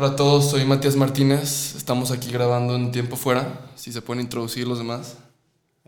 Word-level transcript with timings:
Hola 0.00 0.10
a 0.10 0.14
todos, 0.14 0.48
soy 0.48 0.64
Matías 0.64 0.94
Martínez. 0.94 1.74
Estamos 1.74 2.12
aquí 2.12 2.30
grabando 2.30 2.76
en 2.76 2.92
tiempo 2.92 3.16
fuera. 3.16 3.68
Si 3.74 3.90
se 3.90 4.00
pueden 4.00 4.22
introducir 4.22 4.64
los 4.64 4.78
demás. 4.78 5.16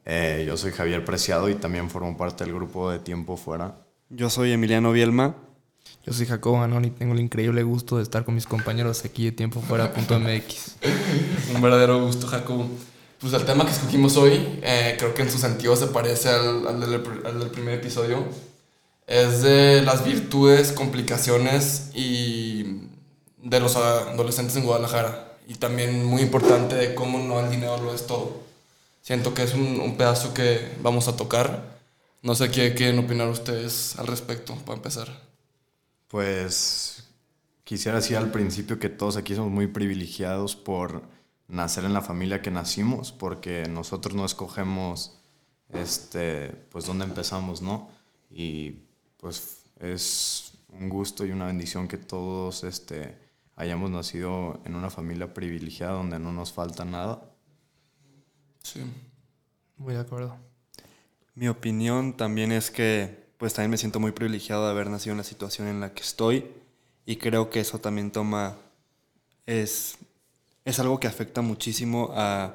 Eh, 0.05 0.43
yo 0.49 0.57
soy 0.57 0.73
Javier 0.73 1.05
Preciado 1.05 1.49
y 1.49 1.55
también 1.55 1.89
formo 1.89 2.17
parte 2.17 2.43
del 2.43 2.53
grupo 2.53 2.91
de 2.91 2.99
Tiempo 2.99 3.37
Fuera. 3.37 3.77
Yo 4.09 4.29
soy 4.29 4.51
Emiliano 4.51 4.91
Bielma. 4.91 5.37
Yo 6.05 6.13
soy 6.13 6.27
Jacobo 6.27 6.61
Anón 6.61 6.87
y 6.87 6.91
tengo 6.91 7.15
el 7.15 7.21
increíble 7.21 7.63
gusto 7.63 7.99
de 7.99 8.03
estar 8.03 8.25
con 8.25 8.35
mis 8.35 8.47
compañeros 8.47 9.05
aquí 9.05 9.27
de 9.27 9.31
Tiempo 9.31 9.61
Fuera.mx. 9.61 10.75
Un 11.55 11.63
verdadero 11.63 12.05
gusto, 12.05 12.27
Jacobo. 12.27 12.69
Pues 13.21 13.33
el 13.33 13.45
tema 13.45 13.65
que 13.65 13.71
escogimos 13.71 14.17
hoy, 14.17 14.59
eh, 14.65 14.97
creo 14.99 15.15
que 15.15 15.23
en 15.23 15.31
su 15.31 15.39
sentido 15.39 15.77
se 15.77 15.87
parece 15.87 16.31
al, 16.31 16.67
al, 16.67 16.81
del, 16.81 17.01
al 17.25 17.39
del 17.39 17.51
primer 17.51 17.75
episodio. 17.75 18.25
Es 19.07 19.43
de 19.43 19.83
las 19.83 20.05
virtudes, 20.05 20.73
complicaciones 20.73 21.93
y 21.95 22.90
de 23.43 23.61
los 23.61 23.77
adolescentes 23.77 24.57
en 24.57 24.65
Guadalajara. 24.65 25.39
Y 25.47 25.55
también 25.55 26.05
muy 26.05 26.23
importante 26.23 26.77
de 26.77 26.95
cómo 26.95 27.19
no 27.19 27.41
el 27.41 27.51
dinero 27.51 27.79
lo 27.79 27.95
es 27.95 28.07
todo. 28.07 28.41
Siento 29.03 29.35
que 29.35 29.43
es 29.43 29.55
un, 29.55 29.81
un 29.81 29.97
pedazo 29.97 30.33
que 30.35 30.73
vamos 30.81 31.09
a 31.09 31.17
tocar. 31.17 31.79
No 32.23 32.35
sé 32.35 32.51
qué 32.51 32.75
quieren 32.75 32.99
opinar 32.99 33.29
ustedes 33.29 33.99
al 33.99 34.07
respecto, 34.07 34.55
para 34.65 34.77
empezar. 34.77 35.09
Pues 36.09 37.05
quisiera 37.65 37.99
decir 37.99 38.17
al 38.17 38.31
principio 38.31 38.79
que 38.79 38.89
todos 38.89 39.17
aquí 39.17 39.35
somos 39.35 39.51
muy 39.51 39.67
privilegiados 39.69 40.57
por 40.57 41.03
nacer 41.49 41.85
en 41.85 41.93
la 41.93 42.03
familia 42.03 42.43
que 42.43 42.51
nacimos, 42.51 43.13
porque 43.13 43.67
nosotros 43.69 44.15
no 44.15 44.25
escogemos 44.25 45.19
este, 45.73 46.49
pues 46.71 46.87
dónde 46.87 47.05
empezamos, 47.05 47.63
¿no? 47.63 47.89
Y 48.31 48.83
pues 49.19 49.65
es 49.79 50.53
un 50.69 50.89
gusto 50.89 51.25
y 51.27 51.33
una 51.33 51.47
bendición 51.47 51.89
que 51.89 51.97
todos 51.99 52.65
este, 52.65 53.17
hayamos 53.61 53.91
nacido 53.91 54.59
en 54.65 54.75
una 54.75 54.89
familia 54.89 55.35
privilegiada 55.35 55.93
donde 55.93 56.19
no 56.19 56.33
nos 56.33 56.51
falta 56.51 56.87
nada. 56.87 57.21
Sí. 58.63 58.81
Muy 59.77 59.93
de 59.93 60.01
acuerdo. 60.01 60.37
Mi 61.35 61.49
opinión 61.49 62.17
también 62.17 62.53
es 62.53 62.71
que 62.71 63.29
pues 63.37 63.53
también 63.53 63.71
me 63.71 63.77
siento 63.77 64.01
muy 64.01 64.13
privilegiado 64.13 64.65
de 64.65 64.71
haber 64.71 64.89
nacido 64.89 65.13
en 65.13 65.19
la 65.19 65.25
situación 65.25 65.69
en 65.69 65.81
la 65.81 65.93
que 65.93 66.03
estoy 66.03 66.47
y 67.05 67.17
creo 67.17 67.51
que 67.51 67.61
eso 67.61 67.79
también 67.81 68.11
toma 68.11 68.57
es 69.47 69.99
es 70.65 70.79
algo 70.79 70.99
que 70.99 71.07
afecta 71.07 71.43
muchísimo 71.43 72.13
a 72.15 72.55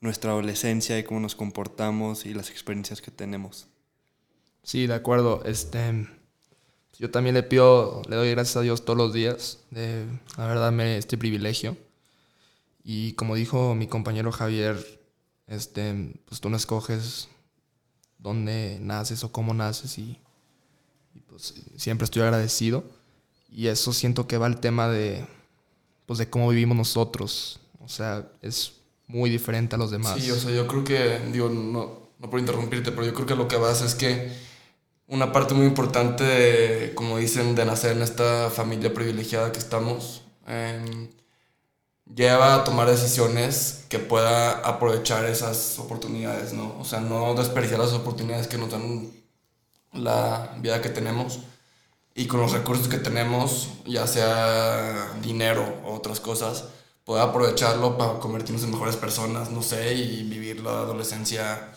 nuestra 0.00 0.30
adolescencia 0.30 0.98
y 0.98 1.04
cómo 1.04 1.20
nos 1.20 1.34
comportamos 1.34 2.24
y 2.24 2.32
las 2.32 2.50
experiencias 2.50 3.02
que 3.02 3.10
tenemos. 3.10 3.68
Sí, 4.62 4.86
de 4.86 4.94
acuerdo. 4.94 5.44
Este, 5.44 6.06
yo 6.98 7.10
también 7.10 7.34
le 7.34 7.42
pido, 7.42 8.02
le 8.08 8.16
doy 8.16 8.30
gracias 8.30 8.56
a 8.56 8.60
Dios 8.62 8.84
todos 8.84 8.96
los 8.96 9.12
días 9.12 9.58
de 9.70 10.06
haber 10.36 10.58
darme 10.58 10.96
este 10.96 11.18
privilegio. 11.18 11.76
Y 12.82 13.12
como 13.12 13.34
dijo 13.34 13.74
mi 13.74 13.86
compañero 13.86 14.32
Javier, 14.32 15.00
este, 15.46 16.14
pues 16.26 16.40
tú 16.40 16.48
no 16.48 16.56
escoges 16.56 17.28
dónde 18.18 18.78
naces 18.80 19.24
o 19.24 19.32
cómo 19.32 19.54
naces 19.54 19.98
y, 19.98 20.18
y 21.14 21.20
pues 21.20 21.54
siempre 21.76 22.04
estoy 22.04 22.22
agradecido. 22.22 22.84
Y 23.50 23.68
eso 23.68 23.92
siento 23.92 24.26
que 24.26 24.38
va 24.38 24.46
al 24.46 24.60
tema 24.60 24.88
de, 24.88 25.26
pues 26.06 26.18
de 26.18 26.30
cómo 26.30 26.48
vivimos 26.48 26.76
nosotros. 26.76 27.60
O 27.84 27.88
sea, 27.88 28.28
es 28.42 28.72
muy 29.06 29.30
diferente 29.30 29.76
a 29.76 29.78
los 29.78 29.90
demás. 29.90 30.20
Sí, 30.20 30.30
o 30.30 30.36
sea, 30.36 30.50
yo 30.50 30.66
creo 30.66 30.84
que, 30.84 31.20
digo, 31.32 31.48
no, 31.48 32.10
no 32.18 32.30
por 32.30 32.40
interrumpirte, 32.40 32.90
pero 32.90 33.06
yo 33.06 33.14
creo 33.14 33.26
que 33.26 33.36
lo 33.36 33.48
que 33.48 33.56
vas 33.56 33.82
es 33.82 33.94
que 33.94 34.32
una 35.08 35.32
parte 35.32 35.54
muy 35.54 35.66
importante, 35.66 36.92
como 36.94 37.18
dicen, 37.18 37.54
de 37.54 37.64
nacer 37.64 37.96
en 37.96 38.02
esta 38.02 38.50
familia 38.50 38.92
privilegiada 38.92 39.52
que 39.52 39.58
estamos, 39.58 40.22
eh, 40.46 41.10
lleva 42.12 42.54
a 42.54 42.64
tomar 42.64 42.88
decisiones 42.88 43.84
que 43.88 43.98
pueda 43.98 44.58
aprovechar 44.66 45.24
esas 45.26 45.78
oportunidades, 45.78 46.52
¿no? 46.52 46.76
O 46.78 46.84
sea, 46.84 47.00
no 47.00 47.34
desperdiciar 47.34 47.80
las 47.80 47.92
oportunidades 47.92 48.46
que 48.48 48.58
nos 48.58 48.70
dan 48.70 49.10
la 49.92 50.56
vida 50.60 50.80
que 50.82 50.88
tenemos 50.88 51.40
y 52.14 52.26
con 52.26 52.40
los 52.40 52.52
recursos 52.52 52.88
que 52.88 52.98
tenemos, 52.98 53.70
ya 53.84 54.06
sea 54.06 55.12
dinero 55.22 55.80
o 55.84 55.94
otras 55.94 56.20
cosas, 56.20 56.64
poder 57.04 57.22
aprovecharlo 57.22 57.96
para 57.98 58.18
convertirnos 58.18 58.64
en 58.64 58.72
mejores 58.72 58.96
personas, 58.96 59.50
no 59.50 59.62
sé, 59.62 59.94
y 59.94 60.24
vivir 60.24 60.60
la 60.60 60.70
adolescencia 60.70 61.72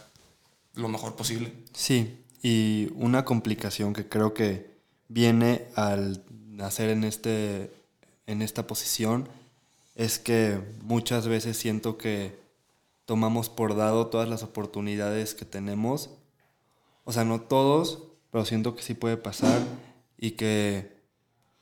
lo 0.74 0.88
mejor 0.88 1.16
posible. 1.16 1.54
Sí, 1.74 2.24
y 2.42 2.90
una 2.96 3.26
complicación 3.26 3.94
que 3.94 4.08
creo 4.08 4.34
que 4.34 4.70
viene 5.08 5.68
al 5.76 6.24
nacer 6.48 6.90
en, 6.90 7.04
este, 7.04 7.72
en 8.28 8.42
esta 8.42 8.68
posición 8.68 9.28
es 9.96 10.20
que 10.20 10.62
muchas 10.82 11.28
veces 11.28 11.58
siento 11.58 11.98
que 11.98 12.40
tomamos 13.06 13.50
por 13.50 13.76
dado 13.76 14.08
todas 14.08 14.30
las 14.30 14.44
oportunidades 14.44 15.34
que 15.34 15.46
tenemos. 15.46 16.12
O 17.04 17.12
sea, 17.12 17.26
no 17.26 17.42
todos, 17.42 18.04
pero 18.32 18.46
siento 18.46 18.76
que 18.76 18.84
sí 18.84 18.94
puede 18.94 19.18
pasar 19.18 19.62
y 20.18 20.32
que 20.32 21.00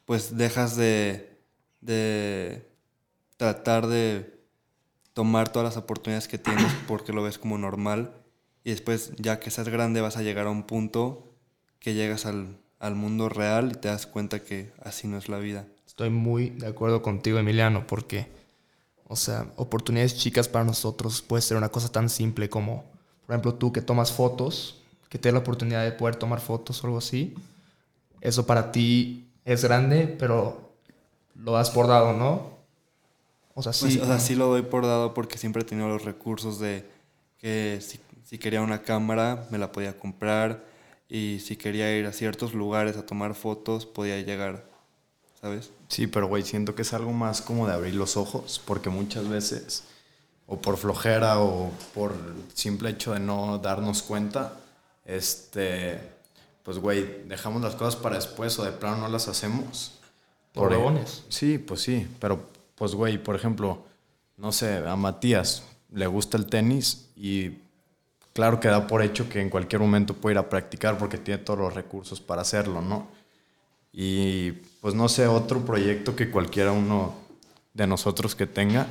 pues 0.06 0.38
dejas 0.38 0.76
de, 0.76 1.40
de 1.82 2.70
tratar 3.38 3.88
de 3.88 4.40
tomar 5.14 5.50
todas 5.52 5.66
las 5.66 5.78
oportunidades 5.78 6.28
que 6.28 6.38
tienes 6.38 6.72
porque 6.88 7.14
lo 7.14 7.24
ves 7.24 7.38
como 7.38 7.58
normal 7.58 8.14
y 8.68 8.72
después 8.72 9.14
ya 9.16 9.40
que 9.40 9.50
seas 9.50 9.70
grande 9.70 10.02
vas 10.02 10.18
a 10.18 10.24
llegar 10.24 10.46
a 10.46 10.50
un 10.50 10.64
punto 10.64 11.24
que 11.80 11.94
llegas 11.94 12.26
al, 12.26 12.58
al 12.80 12.96
mundo 12.96 13.30
real 13.30 13.72
y 13.72 13.80
te 13.80 13.88
das 13.88 14.06
cuenta 14.06 14.44
que 14.44 14.74
así 14.84 15.08
no 15.08 15.18
es 15.18 15.30
la 15.30 15.38
vida. 15.38 15.66
Estoy 15.86 16.10
muy 16.10 16.50
de 16.50 16.68
acuerdo 16.68 17.02
contigo, 17.02 17.40
Emiliano, 17.40 17.88
porque, 17.88 18.28
o 19.08 19.16
sea, 19.16 19.48
oportunidades 19.56 20.18
chicas 20.18 20.50
para 20.50 20.66
nosotros 20.66 21.22
puede 21.22 21.44
ser 21.44 21.56
una 21.56 21.70
cosa 21.70 21.94
tan 21.94 22.10
simple 22.10 22.50
como, 22.50 22.84
por 23.26 23.36
ejemplo, 23.36 23.54
tú 23.54 23.72
que 23.72 23.80
tomas 23.80 24.12
fotos, 24.12 24.84
que 25.08 25.18
te 25.18 25.30
da 25.30 25.34
la 25.36 25.40
oportunidad 25.40 25.86
de 25.86 25.94
poder 25.94 26.18
tomar 26.18 26.42
fotos 26.42 26.84
o 26.84 26.88
algo 26.88 26.98
así. 26.98 27.36
Eso 28.20 28.46
para 28.46 28.74
ti 28.74 29.30
es 29.46 29.64
grande, 29.64 30.14
pero 30.20 30.74
lo 31.36 31.54
das 31.54 31.70
por 31.70 31.88
dado, 31.88 32.12
¿no? 32.12 32.50
O 33.54 33.64
sea, 33.64 33.72
sí. 33.72 33.86
Pues, 33.86 34.02
o 34.02 34.06
sea, 34.08 34.20
sí 34.20 34.36
lo 34.36 34.48
doy 34.48 34.64
por 34.64 34.86
dado 34.86 35.14
porque 35.14 35.38
siempre 35.38 35.62
he 35.62 35.66
tenido 35.66 35.88
los 35.88 36.04
recursos 36.04 36.60
de 36.60 36.86
que 37.38 37.80
si, 37.82 38.00
si 38.28 38.38
quería 38.38 38.62
una 38.62 38.82
cámara 38.82 39.48
me 39.52 39.58
la 39.58 39.72
podía 39.72 39.98
comprar 39.98 40.66
y 41.08 41.40
si 41.40 41.56
quería 41.56 41.98
ir 41.98 42.06
a 42.06 42.12
ciertos 42.12 42.54
lugares 42.54 42.98
a 42.98 43.06
tomar 43.06 43.36
fotos 43.36 43.86
podía 43.86 44.20
llegar, 44.20 44.66
¿sabes? 45.40 45.72
Sí, 45.88 46.08
pero 46.08 46.28
güey, 46.28 46.44
siento 46.44 46.76
que 46.76 46.82
es 46.82 46.92
algo 46.94 47.14
más 47.14 47.42
como 47.42 47.68
de 47.68 47.74
abrir 47.74 47.96
los 47.96 48.18
ojos, 48.18 48.62
porque 48.66 48.90
muchas 48.90 49.30
veces, 49.30 49.86
o 50.46 50.60
por 50.60 50.76
flojera 50.76 51.40
o 51.40 51.72
por 51.94 52.14
simple 52.54 52.90
hecho 52.90 53.14
de 53.14 53.22
no 53.22 53.60
darnos 53.60 54.04
cuenta, 54.04 54.60
este, 55.06 55.98
pues 56.64 56.80
güey, 56.80 57.24
dejamos 57.30 57.62
las 57.62 57.76
cosas 57.76 57.96
para 57.96 58.18
después 58.18 58.60
o 58.60 58.66
de 58.66 58.74
plano 58.74 58.98
no 58.98 59.08
las 59.08 59.30
hacemos. 59.30 60.00
Por 60.52 60.70
huevones. 60.70 61.24
Sí, 61.30 61.60
pues 61.60 61.80
sí, 61.80 62.06
pero 62.20 62.46
pues 62.76 62.94
güey, 62.94 63.24
por 63.24 63.38
ejemplo, 63.38 63.86
no 64.36 64.52
sé, 64.52 64.86
a 64.86 64.98
Matías 64.98 65.64
le 65.94 66.08
gusta 66.08 66.36
el 66.36 66.48
tenis 66.48 67.08
y 67.16 67.60
claro 68.38 68.60
que 68.60 68.68
da 68.68 68.86
por 68.86 69.02
hecho 69.02 69.28
que 69.28 69.42
en 69.42 69.50
cualquier 69.50 69.82
momento 69.82 70.14
puede 70.14 70.36
ir 70.36 70.38
a 70.38 70.48
practicar 70.48 71.00
porque 71.00 71.18
tiene 71.18 71.40
todos 71.44 71.58
los 71.58 71.74
recursos 71.74 72.22
para 72.22 72.44
hacerlo, 72.44 72.84
¿no? 72.84 73.08
Y 73.92 74.52
pues 74.80 74.94
no 74.94 75.10
sé, 75.10 75.26
otro 75.26 75.62
proyecto 75.66 76.16
que 76.16 76.30
cualquiera 76.30 76.72
uno 76.72 77.16
de 77.74 77.88
nosotros 77.88 78.36
que 78.36 78.46
tenga, 78.46 78.86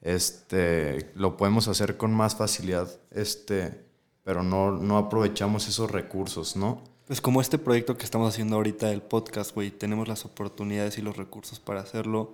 este, 0.00 1.10
lo 1.14 1.36
podemos 1.36 1.68
hacer 1.68 1.98
con 1.98 2.14
más 2.14 2.36
facilidad, 2.36 2.88
este, 3.10 3.84
pero 4.24 4.42
no, 4.42 4.70
no 4.72 4.96
aprovechamos 4.96 5.68
esos 5.68 5.90
recursos, 5.90 6.56
¿no? 6.56 6.80
Pues 7.06 7.20
como 7.20 7.42
este 7.42 7.58
proyecto 7.58 7.98
que 7.98 8.04
estamos 8.06 8.32
haciendo 8.32 8.56
ahorita, 8.56 8.90
el 8.90 9.02
podcast, 9.02 9.54
güey, 9.54 9.70
tenemos 9.70 10.08
las 10.08 10.24
oportunidades 10.24 10.96
y 10.96 11.02
los 11.02 11.18
recursos 11.18 11.60
para 11.60 11.80
hacerlo, 11.80 12.32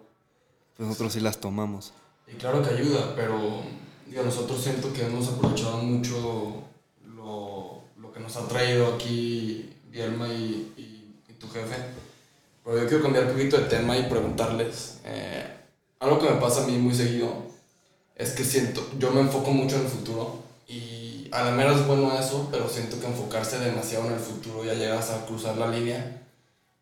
pues 0.77 0.87
nosotros 0.89 1.15
sí 1.15 1.19
las 1.19 1.41
tomamos. 1.41 1.93
Y 2.29 2.37
claro 2.37 2.63
que 2.63 2.73
ayuda, 2.73 3.15
pero 3.17 3.65
digo, 4.13 4.25
nosotros 4.25 4.63
siento 4.63 4.93
que 4.93 5.07
hemos 5.07 5.27
aprovechado 5.29 5.79
mucho 5.79 6.65
lo, 7.17 7.81
lo 7.97 8.13
que 8.13 8.21
nos 8.21 8.37
ha 8.37 8.47
traído 8.47 8.95
aquí 8.95 9.71
Bielma 9.91 10.29
y, 10.29 10.73
y, 10.77 10.99
tu 11.41 11.49
jefe. 11.49 11.75
Pero 12.63 12.79
yo 12.79 12.87
quiero 12.87 13.03
cambiar 13.03 13.25
un 13.25 13.33
poquito 13.33 13.57
de 13.57 13.65
tema 13.65 13.99
y 13.99 14.05
preguntarles. 14.05 14.99
Eh, 15.05 15.45
algo 15.99 16.21
que 16.21 16.31
me 16.31 16.41
pasa 16.41 16.63
a 16.63 16.67
mí 16.67 16.77
muy 16.79 16.95
seguido 16.95 17.35
es 18.15 18.31
que 18.31 18.45
siento, 18.45 18.87
yo 18.99 19.11
me 19.11 19.23
enfoco 19.23 19.51
mucho 19.51 19.75
en 19.75 19.83
el 19.83 19.89
futuro 19.89 20.39
y 20.69 21.29
a 21.33 21.43
la 21.43 21.51
mera 21.51 21.75
es 21.75 21.85
bueno 21.85 22.17
eso, 22.17 22.49
pero 22.53 22.69
siento 22.69 23.01
que 23.01 23.07
enfocarse 23.07 23.59
demasiado 23.59 24.07
en 24.07 24.13
el 24.13 24.21
futuro 24.21 24.65
ya 24.65 24.75
llegas 24.75 25.11
a 25.11 25.27
cruzar 25.27 25.57
la 25.57 25.69
línea. 25.69 26.23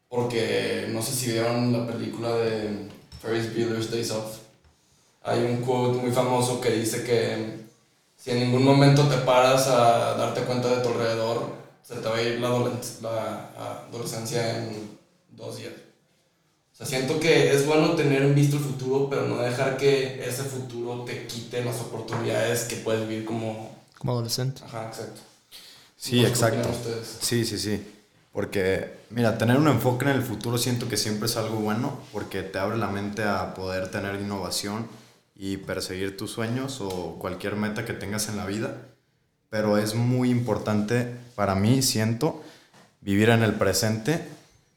Porque 0.08 0.88
no 0.90 1.00
sé 1.00 1.12
si 1.12 1.30
vieron 1.30 1.72
la 1.72 1.86
película 1.86 2.36
de 2.36 2.88
Ferris 3.22 3.54
Bueller's 3.54 3.90
Days 3.90 4.10
Off 4.10 4.39
hay 5.22 5.44
un 5.44 5.62
quote 5.62 5.98
muy 5.98 6.10
famoso 6.10 6.60
que 6.60 6.70
dice 6.70 7.04
que 7.04 7.60
si 8.16 8.30
en 8.30 8.40
ningún 8.40 8.64
momento 8.64 9.08
te 9.08 9.16
paras 9.18 9.66
a 9.66 10.14
darte 10.14 10.42
cuenta 10.42 10.68
de 10.68 10.82
tu 10.82 10.90
alrededor, 10.90 11.54
se 11.82 11.96
te 11.96 12.08
va 12.08 12.16
a 12.16 12.22
ir 12.22 12.40
la, 12.40 13.50
adolescencia 13.88 14.58
en 14.58 14.98
dos 15.30 15.56
días. 15.56 15.72
O 16.72 16.76
sea, 16.76 16.86
siento 16.86 17.18
que 17.18 17.52
es 17.54 17.66
bueno 17.66 17.94
tener 17.94 18.32
visto 18.34 18.56
el 18.56 18.62
futuro, 18.62 19.08
pero 19.10 19.26
no 19.26 19.38
dejar 19.38 19.76
que 19.76 20.22
ese 20.26 20.42
futuro 20.44 21.04
te 21.04 21.26
quite 21.26 21.64
las 21.64 21.80
oportunidades 21.80 22.64
que 22.64 22.76
puedes 22.76 23.08
vivir 23.08 23.24
como... 23.24 23.74
Como 23.98 24.12
adolescente. 24.12 24.62
Ajá, 24.64 24.88
exacto. 24.88 25.20
Sí, 25.96 26.24
exacto. 26.24 26.70
Sí, 27.20 27.44
sí, 27.44 27.58
sí. 27.58 27.82
Porque, 28.32 28.98
mira, 29.10 29.36
tener 29.36 29.56
un 29.56 29.68
enfoque 29.68 30.04
en 30.04 30.12
el 30.12 30.22
futuro 30.22 30.56
siento 30.56 30.88
que 30.88 30.96
siempre 30.96 31.26
es 31.26 31.36
algo 31.36 31.56
bueno 31.56 31.98
porque 32.12 32.42
te 32.42 32.58
abre 32.58 32.78
la 32.78 32.88
mente 32.88 33.24
a 33.24 33.54
poder 33.54 33.90
tener 33.90 34.14
innovación 34.20 34.86
y 35.42 35.56
perseguir 35.56 36.18
tus 36.18 36.32
sueños 36.32 36.82
o 36.82 37.16
cualquier 37.18 37.56
meta 37.56 37.86
que 37.86 37.94
tengas 37.94 38.28
en 38.28 38.36
la 38.36 38.44
vida. 38.44 38.76
Pero 39.48 39.78
es 39.78 39.94
muy 39.94 40.28
importante 40.28 41.16
para 41.34 41.54
mí, 41.54 41.80
siento, 41.80 42.44
vivir 43.00 43.30
en 43.30 43.42
el 43.42 43.54
presente 43.54 44.22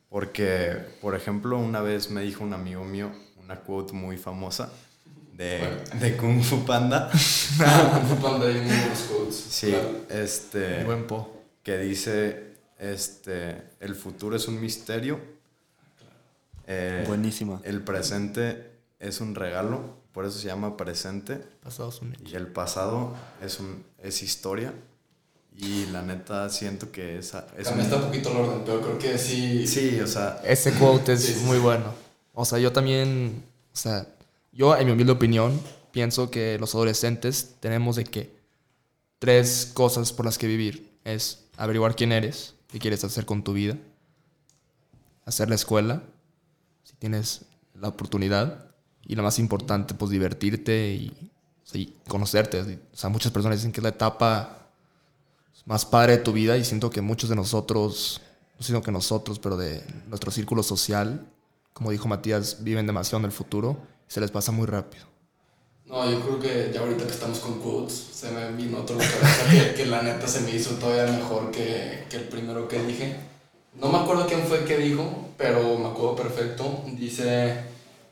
porque, 0.08 0.78
por 1.02 1.16
ejemplo, 1.16 1.58
una 1.58 1.82
vez 1.82 2.10
me 2.12 2.22
dijo 2.22 2.46
un 2.46 2.54
amigo 2.54 2.86
mío 2.86 3.12
una 3.44 3.60
quote 3.60 3.92
muy 3.92 4.16
famosa 4.16 4.72
de, 5.34 5.84
de 6.00 6.16
Kung 6.16 6.42
Fu 6.42 6.64
Panda. 6.64 7.12
Cuando 8.22 8.48
hay 8.48 8.56
unos 8.56 9.00
quotes. 9.10 9.36
Sí, 9.36 9.68
claro. 9.68 10.06
este 10.10 10.86
Buen 10.86 11.08
po. 11.08 11.44
que 11.62 11.78
dice, 11.78 12.54
este, 12.80 13.64
el 13.82 13.96
futuro 13.96 14.38
es 14.38 14.48
un 14.48 14.62
misterio, 14.62 15.20
eh, 16.68 17.04
Buenísima. 17.06 17.60
el 17.66 17.82
presente 17.82 18.72
es 19.00 19.20
un 19.20 19.36
regalo, 19.36 20.03
por 20.14 20.26
eso 20.26 20.38
se 20.40 20.48
llama 20.48 20.78
presente, 20.78 21.38
Pasados 21.62 22.02
un 22.02 22.14
hecho. 22.14 22.24
y 22.26 22.36
el 22.36 22.48
pasado 22.48 23.14
es, 23.42 23.60
un, 23.60 23.84
es 24.02 24.22
historia, 24.24 24.74
y 25.58 25.86
la 25.88 26.02
neta 26.02 26.50
siento 26.50 26.92
que 26.92 27.18
esa, 27.20 27.48
es 27.58 27.66
También 27.66 27.88
un- 27.88 27.94
está 27.94 27.96
un 27.98 28.04
poquito 28.12 28.32
el 28.32 28.38
orden, 28.38 28.62
pero 28.66 28.82
creo 28.82 28.98
que 29.00 29.18
sí. 29.18 29.68
Sí, 29.68 30.00
o 30.00 30.08
sea, 30.08 30.42
Ese 30.46 30.72
quote 30.74 31.14
es 31.14 31.24
Sí, 31.26 31.34
sí, 31.34 31.46
muy 31.46 31.60
bueno. 31.60 31.86
O 32.34 32.46
sea, 32.46 32.58
yo 32.60 32.72
también, 32.72 33.44
o 33.74 33.76
sea, 33.78 34.08
yo 34.52 34.76
en 34.78 34.86
mi 34.88 34.92
humilde 34.94 35.12
opinión 35.12 35.60
pienso 35.92 36.32
que 36.32 36.58
los 36.60 36.74
adolescentes 36.74 37.56
tenemos 37.60 37.96
de 37.98 38.04
que 38.06 38.36
tres 39.20 39.70
cosas 39.74 40.12
por 40.12 40.26
las 40.26 40.38
que 40.40 40.48
vivir. 40.48 40.92
Es 41.04 41.46
averiguar 41.58 41.96
quién 41.96 42.12
eres, 42.12 42.56
qué 42.68 42.80
quieres 42.80 43.04
hacer 43.04 43.26
con 43.26 43.44
tu 43.44 43.54
vida, 43.54 43.78
hacer 45.26 45.50
la 45.50 45.56
escuela, 45.56 46.02
si 46.84 46.94
tienes 46.96 47.42
la 47.80 47.90
oportunidad, 47.90 48.73
y 49.06 49.16
la 49.16 49.24
más 49.24 49.40
importante, 49.40 49.94
pues 49.94 50.12
divertirte 50.12 50.94
y, 50.94 51.32
y 51.74 51.94
conocerte. 52.08 52.62
O 52.62 52.98
sea, 52.98 53.10
muchas 53.10 53.32
personas 53.32 53.60
dicen 53.60 53.72
que 53.72 53.80
es 53.80 53.84
la 53.84 53.90
etapa 53.90 54.68
más 55.66 55.86
padre 55.86 56.18
de 56.18 56.24
tu 56.24 56.34
vida 56.34 56.58
y 56.58 56.66
siento 56.66 56.90
que 56.90 57.02
muchos 57.02 57.30
de 57.30 57.36
nosotros, 57.36 58.22
no 58.58 58.66
sino 58.66 58.82
que 58.82 58.92
nosotros, 58.92 59.40
pero 59.40 59.58
de 59.58 59.82
nuestro 60.08 60.32
círculo 60.32 60.64
social, 60.64 61.26
como 61.74 61.92
dijo 61.92 62.08
Matías, 62.08 62.64
viven 62.64 62.86
demasiado 62.86 63.20
en 63.20 63.26
el 63.26 63.32
futuro 63.32 63.78
y 64.10 64.14
se 64.14 64.22
les 64.22 64.32
pasa 64.32 64.52
muy 64.52 64.68
rápido. 64.68 65.06
No, 65.86 66.10
yo 66.10 66.22
creo 66.22 66.40
que 66.40 66.72
ya 66.74 66.80
ahorita 66.80 67.06
que 67.06 67.12
estamos 67.12 67.40
con 67.40 67.60
quotes, 67.60 67.94
se 67.94 68.32
me 68.32 68.52
vino 68.54 68.80
otro 68.80 68.98
cabeza 68.98 69.50
que, 69.50 69.74
que 69.76 69.86
la 69.86 70.02
neta 70.02 70.28
se 70.28 70.42
me 70.42 70.56
hizo 70.56 70.76
todavía 70.76 71.12
mejor 71.12 71.52
que, 71.52 72.06
que 72.10 72.18
el 72.18 72.24
primero 72.24 72.68
que 72.68 72.82
dije. 72.84 73.16
No 73.80 73.90
me 73.90 74.00
acuerdo 74.00 74.26
quién 74.28 74.44
fue 74.44 74.66
que 74.66 74.78
dijo, 74.78 75.30
pero 75.38 75.78
me 75.78 75.88
acuerdo 75.88 76.16
perfecto. 76.16 76.84
Dice, 76.98 77.64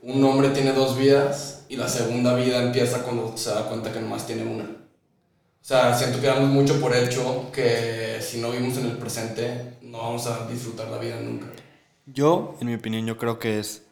un 0.01 0.23
hombre 0.23 0.49
tiene 0.49 0.73
dos 0.73 0.97
vidas 0.97 1.65
y 1.69 1.75
la 1.77 1.87
segunda 1.87 2.33
vida 2.35 2.61
empieza 2.61 3.03
cuando 3.03 3.37
se 3.37 3.49
da 3.51 3.67
cuenta 3.67 3.91
que 3.91 4.01
nomás 4.01 4.25
tiene 4.25 4.43
una. 4.43 4.63
O 4.63 5.63
sea, 5.63 5.93
siento 5.95 6.19
que 6.19 6.27
damos 6.27 6.49
mucho 6.49 6.81
por 6.81 6.95
hecho 6.95 7.51
que 7.53 8.17
si 8.19 8.39
no 8.41 8.51
vivimos 8.51 8.77
en 8.77 8.87
el 8.87 8.97
presente, 8.97 9.77
no 9.83 9.99
vamos 9.99 10.25
a 10.25 10.47
disfrutar 10.47 10.89
la 10.89 10.97
vida 10.97 11.19
nunca. 11.19 11.45
Yo, 12.07 12.55
en 12.59 12.67
mi 12.67 12.73
opinión, 12.73 13.05
yo 13.05 13.17
creo 13.17 13.37
que 13.37 13.59
es. 13.59 13.83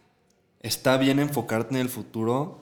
Está 0.61 0.97
bien 0.97 1.19
enfocarte 1.19 1.75
en 1.75 1.81
el 1.81 1.89
futuro. 1.89 2.59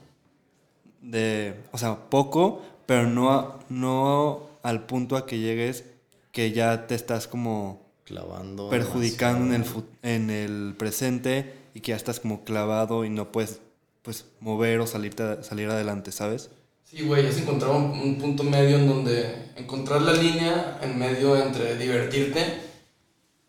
De. 1.01 1.55
O 1.71 1.77
sea, 1.77 2.09
poco, 2.09 2.61
pero 2.85 3.07
no, 3.07 3.59
no 3.69 4.49
al 4.61 4.85
punto 4.85 5.15
a 5.15 5.25
que 5.25 5.39
llegues 5.39 5.85
que 6.33 6.51
ya 6.51 6.85
te 6.87 6.95
estás 6.95 7.27
como 7.27 7.87
clavando. 8.03 8.69
perjudicando 8.69 9.55
en 9.55 9.61
el, 9.61 9.67
en 10.03 10.29
el 10.29 10.75
presente 10.77 11.53
y 11.77 11.79
que 11.79 11.91
ya 11.91 11.95
estás 11.95 12.19
como 12.19 12.43
clavado 12.43 13.05
y 13.05 13.09
no 13.11 13.31
puedes 13.31 13.59
pues 14.01 14.25
mover 14.39 14.79
o 14.79 14.87
salirte, 14.87 15.43
salir 15.43 15.69
adelante, 15.69 16.11
¿sabes? 16.11 16.49
Sí, 16.83 17.03
güey, 17.03 17.27
es 17.27 17.37
encontrar 17.37 17.69
un, 17.69 17.91
un 17.91 18.17
punto 18.17 18.41
medio 18.41 18.77
en 18.77 18.87
donde 18.87 19.51
encontrar 19.55 20.01
la 20.01 20.13
línea 20.13 20.79
en 20.81 20.97
medio 20.97 21.39
entre 21.39 21.77
divertirte, 21.77 22.61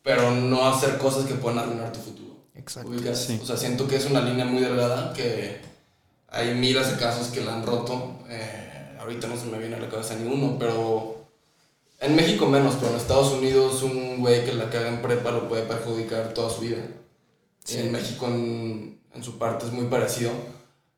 pero 0.03 0.31
no 0.31 0.69
hacer 0.69 0.99
cosas 0.99 1.25
que 1.25 1.37
puedan 1.37 1.59
arruinar 1.59 1.91
tu 1.91 2.01
futuro. 2.01 2.37
Exacto. 2.55 2.93
Sí. 3.15 3.41
O 3.43 3.47
sea, 3.47 3.57
siento 3.57 3.89
que 3.89 3.97
es 3.97 4.05
una 4.05 4.21
línea 4.21 4.45
muy 4.45 4.61
delgada 4.61 5.15
que 5.15 5.63
hay 6.29 6.55
miles 6.55 6.91
de 6.91 6.99
casos 6.99 7.29
que 7.29 7.41
la 7.41 7.55
han 7.55 7.65
roto. 7.65 8.19
Eh, 8.29 8.99
ahorita 9.01 9.27
no 9.27 9.39
se 9.39 9.47
me 9.47 9.59
viene 9.59 9.77
a 9.77 9.81
la 9.81 9.89
cabeza 9.89 10.17
ni 10.17 10.31
uno, 10.31 10.59
pero 10.59 11.29
en 11.99 12.15
México 12.15 12.45
menos, 12.45 12.75
pero 12.75 12.91
en 12.91 12.97
Estados 12.99 13.33
Unidos 13.33 13.83
un 13.83 14.21
güey 14.21 14.45
que 14.45 14.53
la 14.53 14.69
caga 14.69 14.89
en 14.89 15.01
prepa 15.01 15.31
lo 15.31 15.49
puede 15.49 15.63
perjudicar 15.63 16.35
toda 16.35 16.51
su 16.51 16.61
vida. 16.61 16.85
Y 17.69 17.77
en 17.79 17.93
México 17.93 18.27
en, 18.27 19.01
en 19.15 19.23
su 19.25 19.39
parte 19.39 19.67
es 19.67 19.73
muy 19.73 19.87
parecido. 19.87 20.31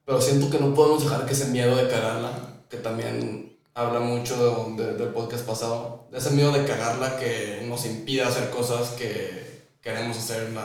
Pero 0.04 0.20
siento 0.20 0.50
que 0.50 0.58
no 0.58 0.74
podemos 0.74 1.02
dejar 1.04 1.26
que 1.26 1.32
ese 1.32 1.46
miedo 1.48 1.76
de 1.76 1.88
cagarla, 1.88 2.62
que 2.68 2.76
también 2.78 3.56
habla 3.74 4.00
mucho 4.00 4.74
de- 4.76 4.84
de- 4.84 4.94
del 4.94 5.08
podcast 5.10 5.44
pasado, 5.46 6.08
de 6.10 6.18
ese 6.18 6.30
miedo 6.30 6.52
de 6.52 6.64
cagarla 6.66 7.16
que 7.18 7.64
nos 7.68 7.86
impida 7.86 8.28
hacer 8.28 8.50
cosas 8.50 8.90
que 8.90 9.68
queremos 9.80 10.16
hacer 10.16 10.48
en 10.48 10.54
la 10.56 10.62